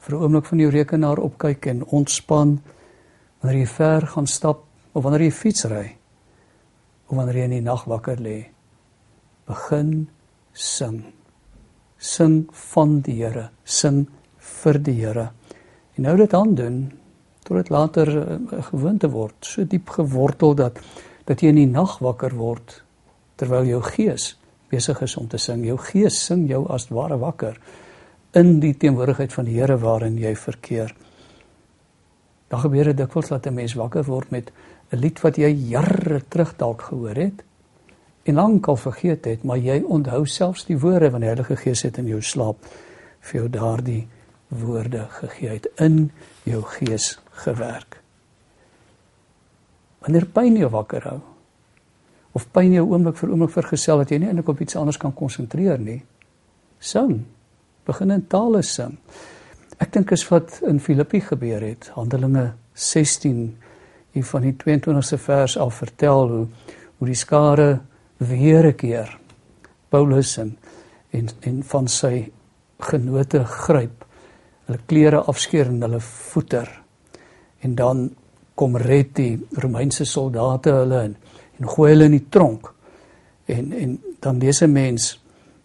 vir 0.00 0.16
'n 0.16 0.22
oomblik 0.22 0.46
van 0.46 0.58
jou 0.58 0.70
rekenaar 0.70 1.18
opkyk 1.18 1.66
en 1.66 1.84
ontspan, 1.84 2.60
wanneer 3.40 3.60
jy 3.60 3.66
ver 3.66 4.06
gaan 4.06 4.26
stap 4.26 4.64
of 4.92 5.02
wanneer 5.02 5.22
jy 5.22 5.30
fiets 5.30 5.64
ry, 5.64 5.96
of 7.08 7.16
wanneer 7.16 7.36
jy 7.36 7.44
in 7.44 7.50
die 7.50 7.60
nag 7.60 7.84
wakker 7.84 8.16
lê, 8.20 8.53
begin 9.46 10.08
sing. 10.52 11.02
Sing 11.98 12.44
van 12.72 13.00
die 13.00 13.16
Here, 13.22 13.48
sing 13.64 14.06
vir 14.38 14.78
die 14.78 14.98
Here. 15.00 15.30
En 15.94 16.06
nou 16.08 16.16
dit 16.16 16.34
aan 16.34 16.54
doen 16.54 16.78
tot 17.44 17.56
dit 17.56 17.70
later 17.70 18.08
'n 18.08 18.48
uh, 18.52 18.62
gewoonte 18.62 19.10
word, 19.10 19.34
so 19.40 19.64
diep 19.64 19.88
gewortel 19.90 20.54
dat 20.54 20.78
dat 21.24 21.40
jy 21.40 21.48
in 21.48 21.56
die 21.56 21.66
nag 21.66 21.98
wakker 21.98 22.34
word 22.36 22.82
terwyl 23.36 23.64
jou 23.64 23.80
gees 23.82 24.36
besig 24.68 25.00
is 25.02 25.16
om 25.16 25.28
te 25.28 25.38
sing. 25.38 25.64
Jou 25.64 25.78
gees 25.78 26.24
sing 26.24 26.48
jou 26.48 26.66
as 26.68 26.88
ware 26.88 27.18
wakker 27.18 27.58
in 28.32 28.60
die 28.60 28.74
teenwoordigheid 28.74 29.32
van 29.32 29.44
die 29.44 29.60
Here 29.60 29.78
waarin 29.78 30.18
jy 30.18 30.34
verkeer. 30.36 30.94
Dan 32.48 32.60
gebeur 32.60 32.84
dit 32.84 32.96
dikwels 32.96 33.28
dat 33.28 33.46
'n 33.46 33.54
mens 33.54 33.74
wakker 33.74 34.04
word 34.04 34.30
met 34.30 34.52
'n 34.92 34.96
lied 34.96 35.20
wat 35.20 35.36
jy 35.36 35.48
jare 35.48 36.20
terug 36.28 36.56
dalk 36.56 36.82
gehoor 36.82 37.16
het 37.16 37.44
en 38.24 38.34
lankal 38.34 38.76
vergeet 38.76 39.24
het, 39.24 39.44
maar 39.44 39.60
jy 39.60 39.82
onthou 39.82 40.24
selfs 40.26 40.64
die 40.68 40.78
woorde 40.80 41.10
van 41.12 41.20
die 41.20 41.28
Heilige 41.28 41.56
Gees 41.60 41.84
het 41.84 41.98
in 42.00 42.08
jou 42.08 42.22
slaap 42.24 42.64
vir 43.24 43.40
jou 43.40 43.48
daardie 43.52 44.02
woorde 44.48 45.06
gegee 45.10 45.48
het 45.48 45.68
in 45.80 46.10
jou 46.44 46.62
gees 46.76 47.14
gewerk. 47.44 48.00
Wanneer 50.04 50.26
pyn 50.32 50.58
jou 50.60 50.70
wakker 50.70 51.08
hou 51.08 51.20
of 52.34 52.48
pyn 52.52 52.72
jou 52.74 52.84
oomblik 52.90 53.16
vir 53.16 53.30
oomblik 53.30 53.54
vergesel 53.54 54.02
dat 54.02 54.10
jy 54.10 54.18
nie 54.20 54.28
eintlik 54.28 54.50
op 54.50 54.60
iets 54.60 54.76
anders 54.76 54.98
kan 55.00 55.14
konsentreer 55.14 55.78
nie. 55.78 56.00
Sing. 56.78 57.22
Begin 57.86 58.10
in 58.10 58.26
tale 58.28 58.62
sing. 58.66 58.96
Ek 59.78 59.92
dink 59.94 60.12
is 60.12 60.24
wat 60.28 60.58
in 60.66 60.80
Filippi 60.82 61.20
gebeur 61.22 61.62
het. 61.62 61.90
Handelinge 61.94 62.52
16 62.74 63.46
hier 64.14 64.26
van 64.26 64.44
die 64.46 64.54
22ste 64.58 65.18
vers 65.18 65.56
af 65.58 65.82
vertel 65.82 66.28
hoe 66.28 66.46
hoe 66.94 67.08
die 67.10 67.18
skare 67.18 67.80
weer 68.16 68.66
'n 68.66 68.74
keer 68.74 69.18
Paulus 69.88 70.36
en 70.38 70.56
en, 71.10 71.28
en 71.40 71.62
van 71.62 71.88
sy 71.88 72.32
genote 72.78 73.44
gryp 73.44 74.04
hulle 74.66 74.78
klere 74.86 75.20
afskeer 75.20 75.66
en 75.66 75.82
hulle 75.82 76.00
voeter. 76.00 76.68
En 77.60 77.74
dan 77.74 78.10
kom 78.54 78.76
red 78.76 79.14
die 79.14 79.46
Romeinse 79.60 80.04
soldate 80.04 80.72
hulle 80.72 81.02
in 81.10 81.16
en 81.58 81.68
gooi 81.68 81.90
hulle 81.92 82.08
in 82.10 82.16
die 82.16 82.26
tronk. 82.28 82.72
En 83.46 83.72
en 83.72 83.98
dan 84.20 84.38
lees 84.38 84.62
'n 84.62 84.72
mens 84.72 85.22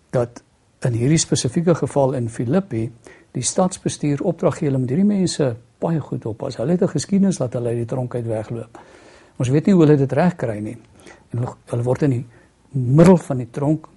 dat 0.09 0.43
in 0.85 0.93
hierdie 0.93 1.17
spesifieke 1.17 1.75
geval 1.75 2.13
in 2.13 2.29
Filippi 2.29 2.91
die 3.31 3.43
stadsbestuur 3.43 4.21
opdrag 4.23 4.57
gee 4.57 4.75
om 4.75 4.88
hierdie 4.88 5.05
mense 5.05 5.55
baie 5.79 5.99
goed 5.99 6.25
op 6.25 6.43
as 6.43 6.57
hulle 6.57 6.71
het 6.71 6.81
'n 6.81 6.88
geskiedenis 6.88 7.38
dat 7.38 7.53
hulle 7.53 7.69
uit 7.69 7.77
die 7.77 7.85
tronk 7.85 8.15
uit 8.15 8.25
wegloop. 8.25 8.79
Ons 9.38 9.49
weet 9.49 9.65
nie 9.65 9.73
hoe 9.73 9.83
hulle 9.85 9.97
dit 9.97 10.12
reg 10.12 10.35
kry 10.35 10.59
nie. 10.59 10.77
En 11.29 11.47
hulle 11.65 11.83
word 11.83 12.01
in 12.01 12.09
die 12.09 12.25
middel 12.71 13.17
van 13.17 13.38
die 13.38 13.49
tronk 13.51 13.88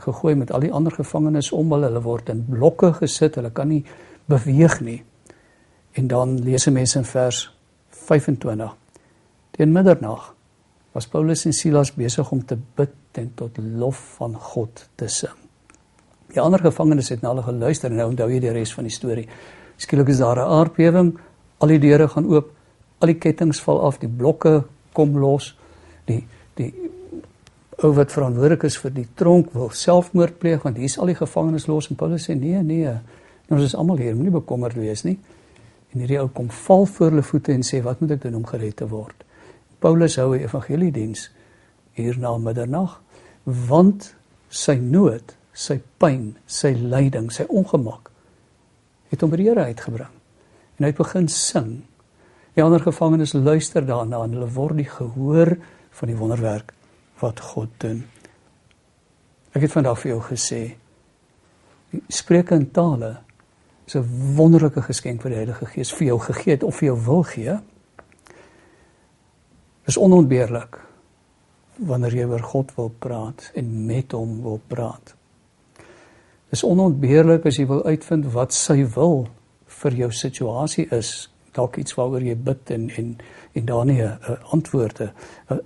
gegooi 0.00 0.34
met 0.34 0.52
al 0.52 0.60
die 0.60 0.72
ander 0.72 0.92
gevangenes 0.92 1.52
om 1.52 1.72
hulle. 1.72 1.90
Hulle 1.90 2.02
word 2.02 2.28
in 2.28 2.44
blokke 2.48 2.92
gesit. 3.00 3.36
Hulle 3.40 3.50
kan 3.50 3.68
nie 3.68 3.84
beweeg 4.30 4.80
nie. 4.80 5.02
En 5.98 6.06
dan 6.08 6.38
lees 6.44 6.68
mense 6.70 6.98
in 6.98 7.04
vers 7.04 7.50
25. 8.06 8.76
Teen 9.50 9.72
middernag 9.72 10.34
was 10.92 11.06
Paulus 11.06 11.44
en 11.46 11.52
Silas 11.52 11.92
besig 11.94 12.30
om 12.30 12.42
te 12.46 12.56
bid 12.76 13.18
en 13.18 13.30
tot 13.34 13.58
lof 13.58 13.98
van 14.18 14.34
God 14.34 14.86
te 14.98 15.08
sing. 15.08 15.34
Die 16.30 16.40
ander 16.40 16.62
gevangenes 16.62 17.10
het 17.10 17.22
na 17.22 17.32
hulle 17.32 17.42
geluister 17.46 17.90
en 17.90 17.98
nou 17.98 18.08
onthou 18.12 18.28
jy 18.30 18.40
die 18.42 18.54
res 18.54 18.72
van 18.74 18.86
die 18.86 18.94
storie. 18.94 19.26
Skielik 19.80 20.08
is 20.08 20.18
daar 20.18 20.38
'n 20.38 20.50
aardbewing, 20.58 21.18
al 21.58 21.68
die 21.68 21.78
deure 21.78 22.08
gaan 22.08 22.26
oop, 22.26 22.52
al 22.98 23.06
die 23.06 23.18
kettinge 23.18 23.54
val 23.64 23.80
af, 23.80 23.98
die 23.98 24.08
blokke 24.08 24.64
kom 24.92 25.18
los. 25.18 25.56
Die 26.06 26.26
ou 27.80 27.92
wat 27.96 28.12
verantwoordelik 28.12 28.66
is 28.68 28.76
vir 28.82 28.92
die 28.92 29.06
tronk 29.16 29.54
wil 29.56 29.70
selfmoord 29.72 30.36
pleeg 30.40 30.64
want 30.66 30.78
hier's 30.80 30.98
al 31.00 31.08
die 31.08 31.16
gevangenes 31.16 31.66
los 31.70 31.88
en 31.88 31.96
Paulus 32.00 32.26
sê 32.28 32.36
nee 32.36 32.60
nee, 32.62 32.92
ons 33.50 33.64
is 33.64 33.74
almal 33.74 33.98
hier, 33.98 34.14
moenie 34.14 34.34
bekommerd 34.34 34.76
wees 34.78 35.02
nie. 35.02 35.16
En 35.90 36.02
hierdie 36.02 36.20
ou 36.20 36.28
kom 36.30 36.50
val 36.54 36.84
voor 36.86 37.08
hulle 37.10 37.24
voete 37.26 37.54
en 37.56 37.64
sê 37.66 37.80
wat 37.82 38.02
moet 38.02 38.14
ek 38.14 38.22
doen 38.26 38.36
om 38.38 38.46
gered 38.46 38.76
te 38.78 38.86
word? 38.86 39.24
Paulus 39.80 40.18
hou 40.20 40.34
'n 40.36 40.44
evangeliediens 40.44 41.30
hier 41.96 42.18
na 42.18 42.36
middernag 42.38 43.00
want 43.44 44.14
sy 44.48 44.76
nood, 44.76 45.34
sy 45.52 45.80
pyn, 45.98 46.36
sy 46.46 46.74
lyding, 46.74 47.30
sy 47.32 47.46
ongemak 47.48 48.10
het 49.10 49.20
hom 49.20 49.30
by 49.30 49.36
die 49.36 49.48
Here 49.48 49.64
uitgebring. 49.64 50.14
En 50.78 50.84
hy 50.84 50.92
begin 50.92 51.28
sing. 51.28 51.82
Die 52.54 52.62
ander 52.62 52.80
gevangenes 52.80 53.32
luister 53.32 53.82
daarna 53.82 54.22
en 54.24 54.32
hulle 54.32 54.54
word 54.54 54.76
die 54.76 54.90
gehoor 54.90 55.56
van 55.90 56.08
die 56.08 56.16
wonderwerk 56.16 56.74
wat 57.20 57.40
God 57.40 57.68
doen. 57.78 58.04
Ek 59.52 59.62
het 59.62 59.72
vandag 59.72 59.98
vir 59.98 60.14
jou 60.14 60.20
gesê 60.30 60.62
spreek 62.08 62.52
in 62.54 62.68
tale 62.70 63.16
is 63.86 63.96
'n 63.96 64.34
wonderlike 64.36 64.82
geskenk 64.82 65.22
vir 65.22 65.30
die 65.30 65.36
Heilige 65.36 65.66
Gees 65.66 65.92
vir 65.92 66.06
jou 66.06 66.18
gegee 66.18 66.52
het 66.52 66.62
of 66.62 66.76
vir 66.76 66.86
jou 66.86 67.04
wil 67.04 67.22
gee. 67.22 67.58
Dis 69.84 69.96
onontbeerlik 69.96 70.78
wanneer 71.76 72.14
jy 72.14 72.24
oor 72.24 72.42
God 72.42 72.74
wil 72.76 72.92
praat 72.98 73.50
en 73.54 73.86
met 73.86 74.12
hom 74.12 74.42
wil 74.42 74.60
praat. 74.66 75.14
Dis 76.50 76.64
onontbeerlik 76.64 77.46
as 77.46 77.56
jy 77.56 77.66
wil 77.66 77.84
uitvind 77.84 78.32
wat 78.32 78.52
sy 78.52 78.84
wil 78.84 79.28
vir 79.66 79.92
jou 79.92 80.10
situasie 80.12 80.88
is, 80.90 81.29
dalk 81.56 81.76
iets 81.76 81.94
waaroor 81.98 82.22
jy 82.22 82.36
bid 82.36 82.70
en 82.70 82.88
en 82.90 83.16
en 83.52 83.64
daar 83.66 83.84
nie 83.86 84.02
'n 84.02 84.18
antwoord 84.52 85.00
'n 85.00 85.10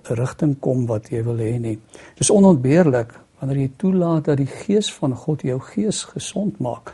rigting 0.03 0.59
kom 0.59 0.85
wat 0.85 1.09
jy 1.09 1.23
wil 1.23 1.37
hê 1.37 1.59
nie. 1.59 1.79
Dis 2.17 2.29
onontbeerlik 2.29 3.13
wanneer 3.39 3.57
jy 3.57 3.71
toelaat 3.77 4.25
dat 4.25 4.37
die 4.37 4.53
gees 4.65 4.93
van 4.93 5.15
God 5.15 5.41
jou 5.41 5.59
gees 5.59 6.03
gesond 6.03 6.59
maak 6.59 6.93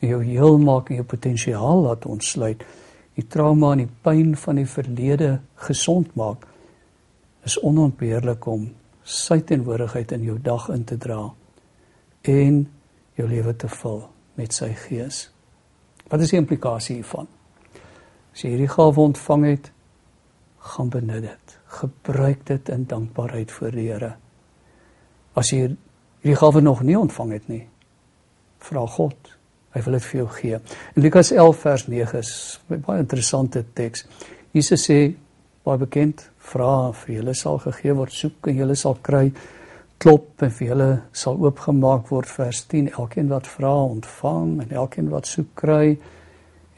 en 0.00 0.08
jou 0.08 0.22
heel 0.24 0.58
maak 0.58 0.90
en 0.90 0.94
jou 0.94 1.06
potensiaal 1.06 1.82
laat 1.82 2.06
ontsluit. 2.06 2.64
Die 3.14 3.26
trauma 3.28 3.72
en 3.72 3.78
die 3.78 3.90
pyn 4.02 4.36
van 4.36 4.56
die 4.56 4.66
verlede 4.66 5.40
gesond 5.54 6.14
maak 6.14 6.46
is 7.44 7.60
onontbeerlik 7.60 8.46
om 8.46 8.70
sy 9.02 9.40
teenwoordigheid 9.40 10.12
in 10.12 10.22
jou 10.22 10.38
dag 10.42 10.68
in 10.68 10.84
te 10.84 10.96
dra 10.96 11.32
en 12.22 12.68
jou 13.14 13.28
lewe 13.28 13.56
te 13.56 13.68
vul 13.68 14.02
met 14.34 14.52
sy 14.52 14.72
gees. 14.74 15.30
Wat 16.08 16.20
is 16.20 16.30
die 16.30 16.38
implikasie 16.38 16.96
hiervan? 17.00 17.26
As 18.32 18.44
jy 18.44 18.54
hierdie 18.54 18.70
gawe 18.72 19.00
ontvang 19.00 19.44
het, 19.44 19.68
gaan 20.72 20.88
benut 20.88 21.22
dit. 21.26 21.56
Gebruik 21.66 22.46
dit 22.48 22.68
in 22.72 22.86
dankbaarheid 22.88 23.52
voor 23.52 23.76
die 23.76 23.88
Here. 23.90 24.14
As 25.36 25.52
jy 25.52 25.66
hierdie 26.22 26.38
gawe 26.40 26.62
nog 26.64 26.82
nie 26.86 26.96
ontvang 26.98 27.32
het 27.36 27.48
nie, 27.52 27.64
vra 28.62 28.86
God. 28.86 29.32
Hy 29.72 29.80
wil 29.84 29.96
dit 29.98 30.06
vir 30.06 30.18
jou 30.20 30.28
gee. 30.36 30.60
In 30.96 31.04
Lukas 31.04 31.32
11 31.32 31.60
vers 31.64 31.86
9 31.88 32.18
is 32.18 32.60
'n 32.70 32.80
baie 32.86 33.00
interessante 33.00 33.64
teks. 33.74 34.06
Jesus 34.52 34.88
sê 34.88 35.14
baie 35.64 35.78
bekend, 35.78 36.30
vra 36.38 36.92
vir 36.92 37.14
julle 37.16 37.34
sal 37.34 37.58
gegee 37.58 37.94
word, 37.94 38.12
soek 38.12 38.46
en 38.48 38.56
julle 38.56 38.74
sal 38.74 38.98
kry, 39.02 39.32
klop 39.98 40.42
en 40.42 40.50
vir 40.50 40.68
julle 40.68 41.02
sal 41.12 41.36
oopgemaak 41.36 42.08
word 42.08 42.28
vers 42.28 42.64
10. 42.66 42.90
Elkeen 42.98 43.28
wat 43.28 43.46
vra, 43.46 43.74
ontvang 43.74 44.62
en 44.62 44.70
elkeen 44.70 45.10
wat 45.10 45.26
soek 45.26 45.54
kry 45.54 45.98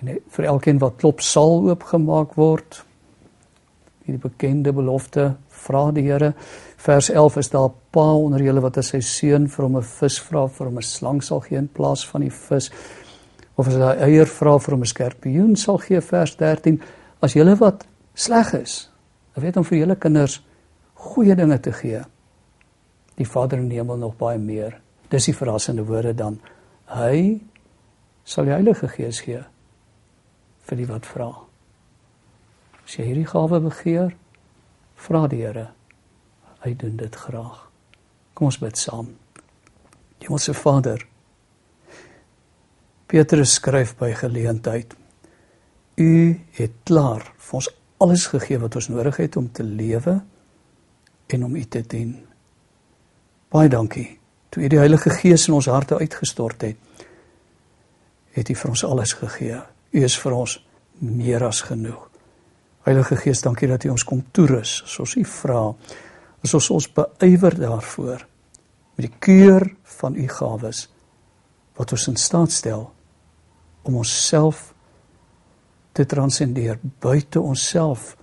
en 0.00 0.18
vir 0.36 0.48
elkeen 0.50 0.80
wat 0.82 0.98
klop 1.00 1.22
sal 1.24 1.62
oopgemaak 1.68 2.34
word. 2.38 2.82
Hierdie 4.04 4.20
bekende 4.20 4.72
belofte 4.76 5.30
vra 5.64 5.86
die 5.94 6.04
Here. 6.04 6.34
Vers 6.84 7.08
11 7.10 7.38
is 7.40 7.50
daar 7.50 7.68
'n 7.68 7.74
pa 7.90 8.12
onder 8.12 8.42
julle 8.42 8.60
wat 8.60 8.78
as 8.78 8.88
sy 8.88 9.00
seun 9.00 9.48
vir 9.48 9.64
hom 9.64 9.76
'n 9.76 9.82
vis 9.82 10.18
vra, 10.20 10.46
vir 10.48 10.66
hom 10.66 10.78
'n 10.78 10.82
slang 10.82 11.22
sal 11.22 11.40
gee 11.40 11.58
in 11.58 11.68
plaas 11.68 12.06
van 12.06 12.20
die 12.20 12.30
vis. 12.30 12.70
Of 13.56 13.68
as 13.68 13.74
hy 13.74 13.80
eier 13.80 14.26
vra 14.26 14.58
vir 14.58 14.74
hom 14.74 14.82
'n 14.82 14.86
skorpioen 14.86 15.56
sal 15.56 15.78
gee 15.78 16.00
vers 16.00 16.36
13. 16.36 16.80
As 17.22 17.32
julle 17.32 17.56
wat 17.56 17.86
sleg 18.14 18.54
is, 18.54 18.90
weet 19.34 19.56
om 19.56 19.64
vir 19.64 19.78
julle 19.78 19.96
kinders 19.96 20.42
goeie 20.94 21.34
dinge 21.34 21.60
te 21.60 21.72
gee. 21.72 22.02
Die 23.16 23.26
Vader 23.26 23.58
in 23.58 23.68
die 23.68 23.78
hemel 23.78 23.96
nog 23.96 24.16
baie 24.16 24.38
meer. 24.38 24.80
Dis 25.08 25.24
die 25.24 25.34
verrassende 25.34 25.86
woorde 25.86 26.14
dan. 26.14 26.40
Hy 26.86 27.40
sal 28.24 28.44
die 28.44 28.52
Heilige 28.52 28.88
Gees 28.88 29.20
gee 29.20 29.44
vir 30.64 30.80
die 30.80 30.88
wat 30.88 31.06
vra. 31.06 31.30
As 32.84 32.96
jy 32.98 33.08
hierdie 33.08 33.28
gawe 33.28 33.60
begeer, 33.64 34.14
vra 35.06 35.26
die 35.28 35.42
Here. 35.44 35.68
Hy 36.64 36.74
doen 36.80 36.96
dit 36.96 37.16
graag. 37.16 37.66
Kom 38.34 38.48
ons 38.48 38.60
bid 38.60 38.78
saam. 38.80 39.10
Hemelse 40.24 40.54
Vader, 40.56 41.02
Petrus 43.06 43.58
skryf 43.58 43.92
by 44.00 44.14
geleentheid. 44.16 44.94
U 46.00 46.12
het 46.56 46.78
klaar 46.88 47.26
vir 47.36 47.58
ons 47.60 47.68
alles 48.02 48.24
gegee 48.32 48.58
wat 48.58 48.78
ons 48.80 48.88
nodig 48.90 49.20
het 49.20 49.36
om 49.36 49.50
te 49.52 49.62
lewe 49.62 50.16
en 51.26 51.44
om 51.44 51.54
U 51.54 51.64
te 51.64 51.84
dien. 51.86 52.16
Baie 53.52 53.68
dankie. 53.68 54.08
Toe 54.50 54.64
U 54.64 54.72
die 54.72 54.80
Heilige 54.80 55.12
Gees 55.14 55.46
in 55.48 55.58
ons 55.58 55.68
harte 55.70 56.00
uitgestort 56.00 56.64
het, 56.66 56.80
het 58.34 58.50
U 58.50 58.56
vir 58.64 58.72
ons 58.72 58.84
alles 58.88 59.14
gegee. 59.20 59.60
U 59.94 60.02
is 60.02 60.16
vir 60.18 60.34
ons 60.34 60.56
meer 61.04 61.44
as 61.46 61.62
genoeg. 61.62 62.08
Heilige 62.84 63.16
Gees, 63.16 63.42
dankie 63.44 63.68
dat 63.70 63.86
U 63.86 63.92
ons 63.94 64.04
kom 64.04 64.24
toerus 64.34 64.80
as 64.84 64.98
ons 65.00 65.14
U 65.16 65.24
vra. 65.24 65.60
As 66.44 66.54
ons 66.58 66.70
ons 66.74 66.88
beywer 66.98 67.56
daarvoor 67.56 68.26
met 68.94 69.06
die 69.06 69.14
keur 69.22 69.68
van 70.00 70.18
U 70.18 70.26
gawes 70.30 70.84
wat 71.78 71.94
ons 71.94 72.08
in 72.10 72.18
staat 72.20 72.52
stel 72.54 72.84
om 73.84 73.96
onsself 74.02 74.72
te 75.94 76.06
transcendeer, 76.10 76.78
buite 77.00 77.40
onsself 77.40 78.14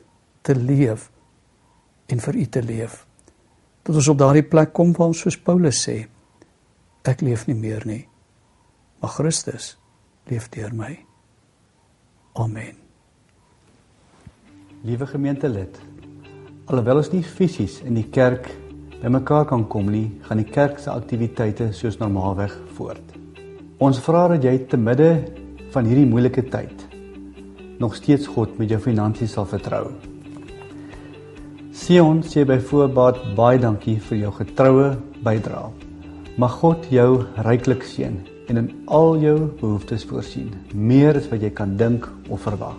te 0.43 0.55
leef 0.55 1.09
en 2.11 2.19
vir 2.19 2.39
U 2.43 2.45
te 2.45 2.63
leef. 2.63 3.05
Dat 3.83 3.95
ons 3.95 4.09
op 4.11 4.19
daardie 4.19 4.47
plek 4.47 4.73
kom 4.75 4.91
waar 4.97 5.13
ons 5.13 5.23
soos 5.23 5.39
Paulus 5.39 5.83
sê, 5.87 6.01
ek 7.07 7.23
leef 7.25 7.47
nie 7.47 7.57
meer 7.57 7.87
nie, 7.87 8.03
maar 9.01 9.15
Christus 9.15 9.75
leef 10.29 10.51
deur 10.53 10.75
my. 10.75 10.93
Amen. 12.33 12.77
Liewe 14.87 15.05
gemeentelid, 15.05 15.75
alhoewel 16.71 17.01
ons 17.01 17.09
nie 17.11 17.25
fisies 17.27 17.81
in 17.83 17.97
die 17.99 18.07
kerk 18.07 18.47
bymekaar 19.01 19.49
kan 19.49 19.65
kom 19.67 19.89
nie, 19.91 20.07
gaan 20.23 20.39
die 20.39 20.47
kerk 20.47 20.79
se 20.79 20.93
aktiwiteite 20.93 21.71
soos 21.75 21.99
normaalweg 21.99 22.53
voort. 22.77 23.17
Ons 23.83 23.99
vra 24.05 24.29
dat 24.31 24.47
jy 24.47 24.55
te 24.71 24.79
midde 24.79 25.09
van 25.73 25.89
hierdie 25.89 26.07
moeilike 26.07 26.45
tyd 26.53 26.87
nog 27.81 27.97
steeds 27.97 28.29
God 28.29 28.55
met 28.61 28.69
jou 28.69 28.79
finansies 28.79 29.33
sal 29.35 29.47
vertrou. 29.49 29.89
Sion 31.75 32.21
sê 32.23 32.45
by 32.47 32.61
voorbaat 32.63 33.23
baie 33.35 33.59
dankie 33.59 33.97
vir 34.07 34.19
jou 34.21 34.35
getroue 34.37 34.91
bydrae. 35.25 35.71
Mag 36.39 36.61
God 36.61 36.85
jou 36.93 37.25
ryklik 37.43 37.83
seën 37.83 38.21
en 38.47 38.57
in 38.57 38.69
al 38.85 39.17
jou 39.21 39.35
behoeftes 39.59 40.05
voorsien, 40.09 40.49
meer 40.73 41.17
as 41.17 41.29
wat 41.31 41.41
jy 41.41 41.51
kan 41.55 41.75
dink 41.77 42.07
of 42.29 42.41
verwag. 42.47 42.77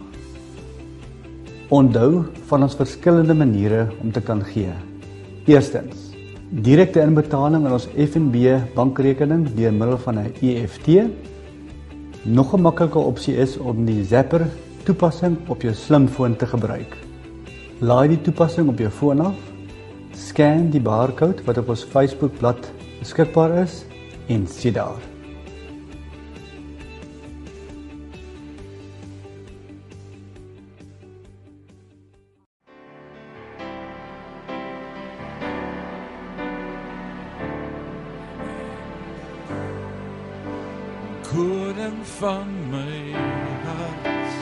Onthou 1.73 2.25
van 2.51 2.67
ons 2.67 2.77
verskillende 2.77 3.35
maniere 3.35 3.87
om 4.03 4.13
te 4.13 4.21
kan 4.21 4.43
gee. 4.45 4.73
Eerstens, 5.49 6.11
direkte 6.53 7.01
inbetaling 7.01 7.65
in 7.65 7.73
ons 7.73 7.89
FNB 7.97 8.59
bankrekening 8.75 9.47
deur 9.57 9.73
middel 9.73 9.99
van 9.99 10.19
'n 10.19 10.33
EFT. 10.41 11.09
Nog 12.25 12.55
'n 12.55 12.61
maklike 12.61 12.99
opsie 12.99 13.37
is 13.37 13.57
om 13.57 13.85
die 13.87 14.05
Zapper 14.05 14.47
toepassing 14.85 15.37
op 15.49 15.63
jou 15.63 15.75
slimfoon 15.75 16.37
te 16.37 16.47
gebruik. 16.47 16.97
Laai 17.81 18.09
die 18.09 18.21
toepassing 18.21 18.69
op 18.69 18.79
jou 18.79 18.91
foon 18.91 19.21
af, 19.21 19.39
scan 20.15 20.71
die 20.71 20.81
barcode 20.81 21.43
wat 21.45 21.59
op 21.59 21.69
ons 21.69 21.85
Facebook-blad 21.85 22.71
beskikbaar 23.01 23.63
is 23.63 23.85
en 24.29 24.47
sien 24.47 24.73
daar. 24.73 25.12
Koning 41.33 42.01
van 42.21 42.49
my 42.71 43.13
hart. 43.65 44.33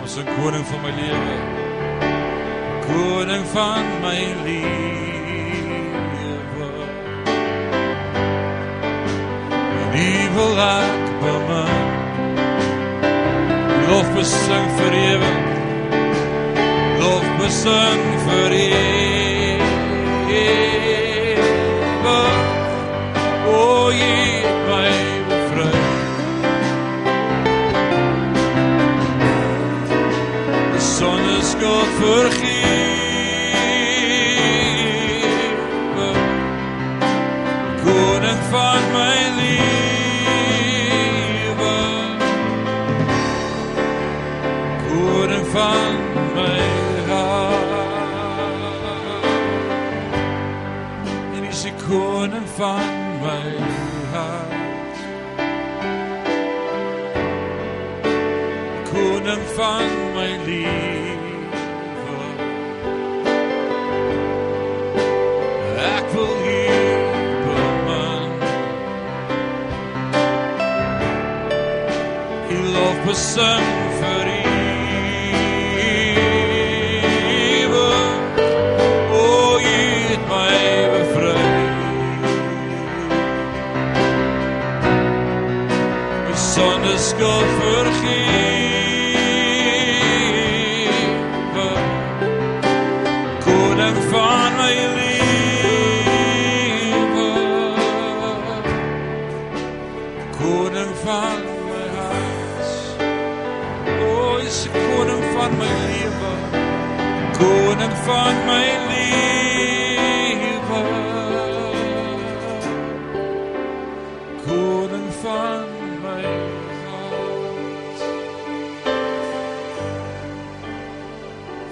Ons 0.00 0.16
is 0.16 0.24
koning 0.36 0.64
van 0.70 0.80
my 0.82 0.92
lewe. 0.98 1.36
Koning 2.88 3.44
van 3.52 3.86
my 4.02 4.20
lewe. 4.44 5.06
Wie 9.92 10.26
wil 10.34 10.60
ek 10.66 11.06
bemin? 11.22 11.86
Lof 13.88 14.12
besing 14.18 14.68
vir 14.80 15.00
ewig. 15.04 15.48
Lof 17.00 17.32
besing 17.40 18.04
vir 18.26 18.60
ewig. 18.64 19.27
Sonneskuld 31.58 31.88
vergewe. 32.00 32.58
Koning 37.84 38.42
van 38.50 38.82
my 38.92 39.18
lewe. 39.36 39.56
Koning 44.88 45.46
van 45.46 45.94
my 46.34 46.60
hart. 47.08 47.66
En 51.36 51.44
is 51.44 51.62
die 51.62 51.72
koning 51.88 52.48
van 52.56 52.88
my 53.20 53.56
hart. 54.12 54.96
Koning 58.92 59.46
van 59.56 59.88
my 60.14 60.38
lewe. 60.46 60.97
U 73.08 73.10
lof 73.10 73.77
Koning 107.78 107.96
van 108.04 108.36
my 108.46 108.68
lewe. 108.90 110.80
Koning 114.46 115.12
van 115.22 115.68
my 116.02 116.22
hart. 116.86 117.98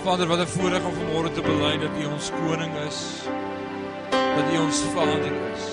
Vader, 0.03 0.27
wat 0.27 0.39
'n 0.39 0.47
voorreg 0.47 0.85
om 0.85 0.95
vanmôre 0.95 1.33
te 1.33 1.43
bely 1.43 1.79
dat 1.79 1.91
U 2.03 2.05
ons 2.07 2.31
koning 2.31 2.73
is. 2.89 2.99
Dat 4.11 4.47
U 4.55 4.59
ons 4.59 4.81
Vader 4.95 5.35
is. 5.55 5.65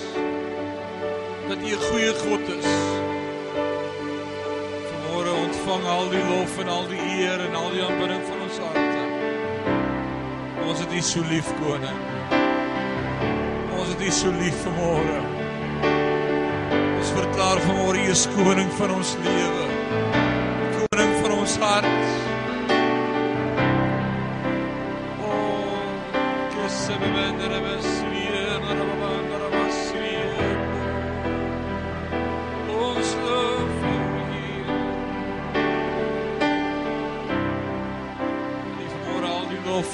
Dat 1.48 1.58
U 1.58 1.70
'n 1.76 1.82
goeie 1.88 2.14
God 2.24 2.44
is. 2.58 2.70
Vanmôre 4.88 5.32
ontvang 5.46 5.84
al 5.86 6.08
die 6.08 6.24
lof 6.32 6.58
en 6.58 6.68
al 6.68 6.86
die 6.86 7.02
eer 7.20 7.38
en 7.46 7.54
al 7.54 7.70
die 7.70 7.82
aanbidding 7.82 8.22
van 8.26 8.40
ons 8.40 8.58
harte. 8.58 8.93
Ons 10.64 10.80
het 10.80 10.92
U 10.92 11.00
so 11.04 11.20
lief, 11.28 11.48
koning. 11.60 11.98
Ons 13.76 13.90
het 13.92 14.00
U 14.00 14.10
so 14.10 14.32
lief 14.38 14.62
vanmôre. 14.64 15.18
Ons 16.98 17.12
verklaar 17.18 17.60
vanmôre 17.66 18.00
U 18.00 18.12
is 18.14 18.24
koning 18.32 18.70
van 18.78 18.94
ons 18.96 19.16
lewe. 19.26 19.66
Koning 20.88 21.18
van 21.20 21.36
ons 21.38 21.58
hart. 21.60 22.33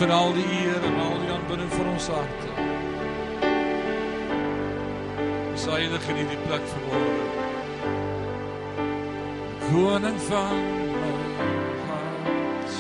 Die 0.01 0.09
en 0.09 0.15
al 0.15 0.33
die 0.33 0.45
eer 0.45 0.83
en 0.85 1.01
al 1.01 1.19
die 1.21 1.31
aanbidding 1.33 1.73
van 1.73 1.89
ons 1.93 2.07
harte. 2.09 2.49
Ons 5.51 5.65
heilig 5.69 6.07
in 6.09 6.17
hierdie 6.17 6.39
plek 6.47 6.65
vanmôre. 6.73 7.25
Koning 9.67 10.21
van 10.29 10.63
my 10.95 11.13
hart. 11.89 12.73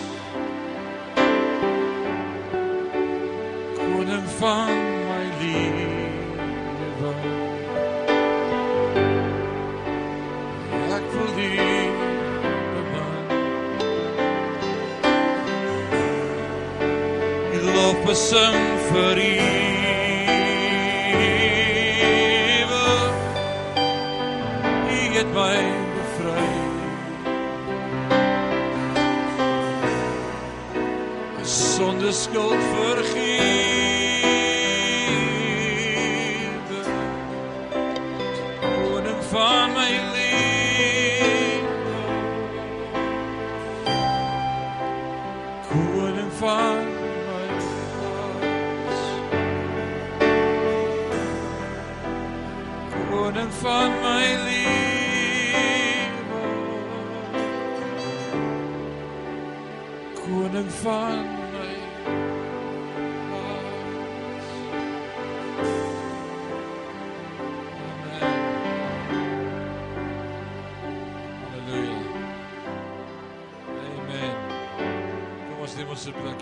Koning 3.76 4.28
van 4.38 4.72
my 5.10 5.24
lewe. 5.42 5.88
Ek 10.96 11.12
wil 11.12 11.44
U 11.44 11.69
besing 18.06 18.56
vir 18.90 19.18
ewig. 19.18 19.60
U 24.90 25.00
het 25.16 25.30
my 25.34 25.58
bevry. 25.94 26.48
Sonde 31.42 32.12
skuld 32.12 32.62
vergewe. 32.74 33.89
My 53.62 53.88
lewe. 54.46 55.60
Koning 60.14 60.70
van 60.82 61.24
my 61.52 61.72
hart. 63.30 64.46
Amen. 68.06 68.32
Halleluja. 71.42 71.98
Amen. 73.98 74.34
Kom 75.48 75.60
ons 75.60 75.74
neem 75.76 75.88
ons 75.88 76.08
plek. 76.22 76.39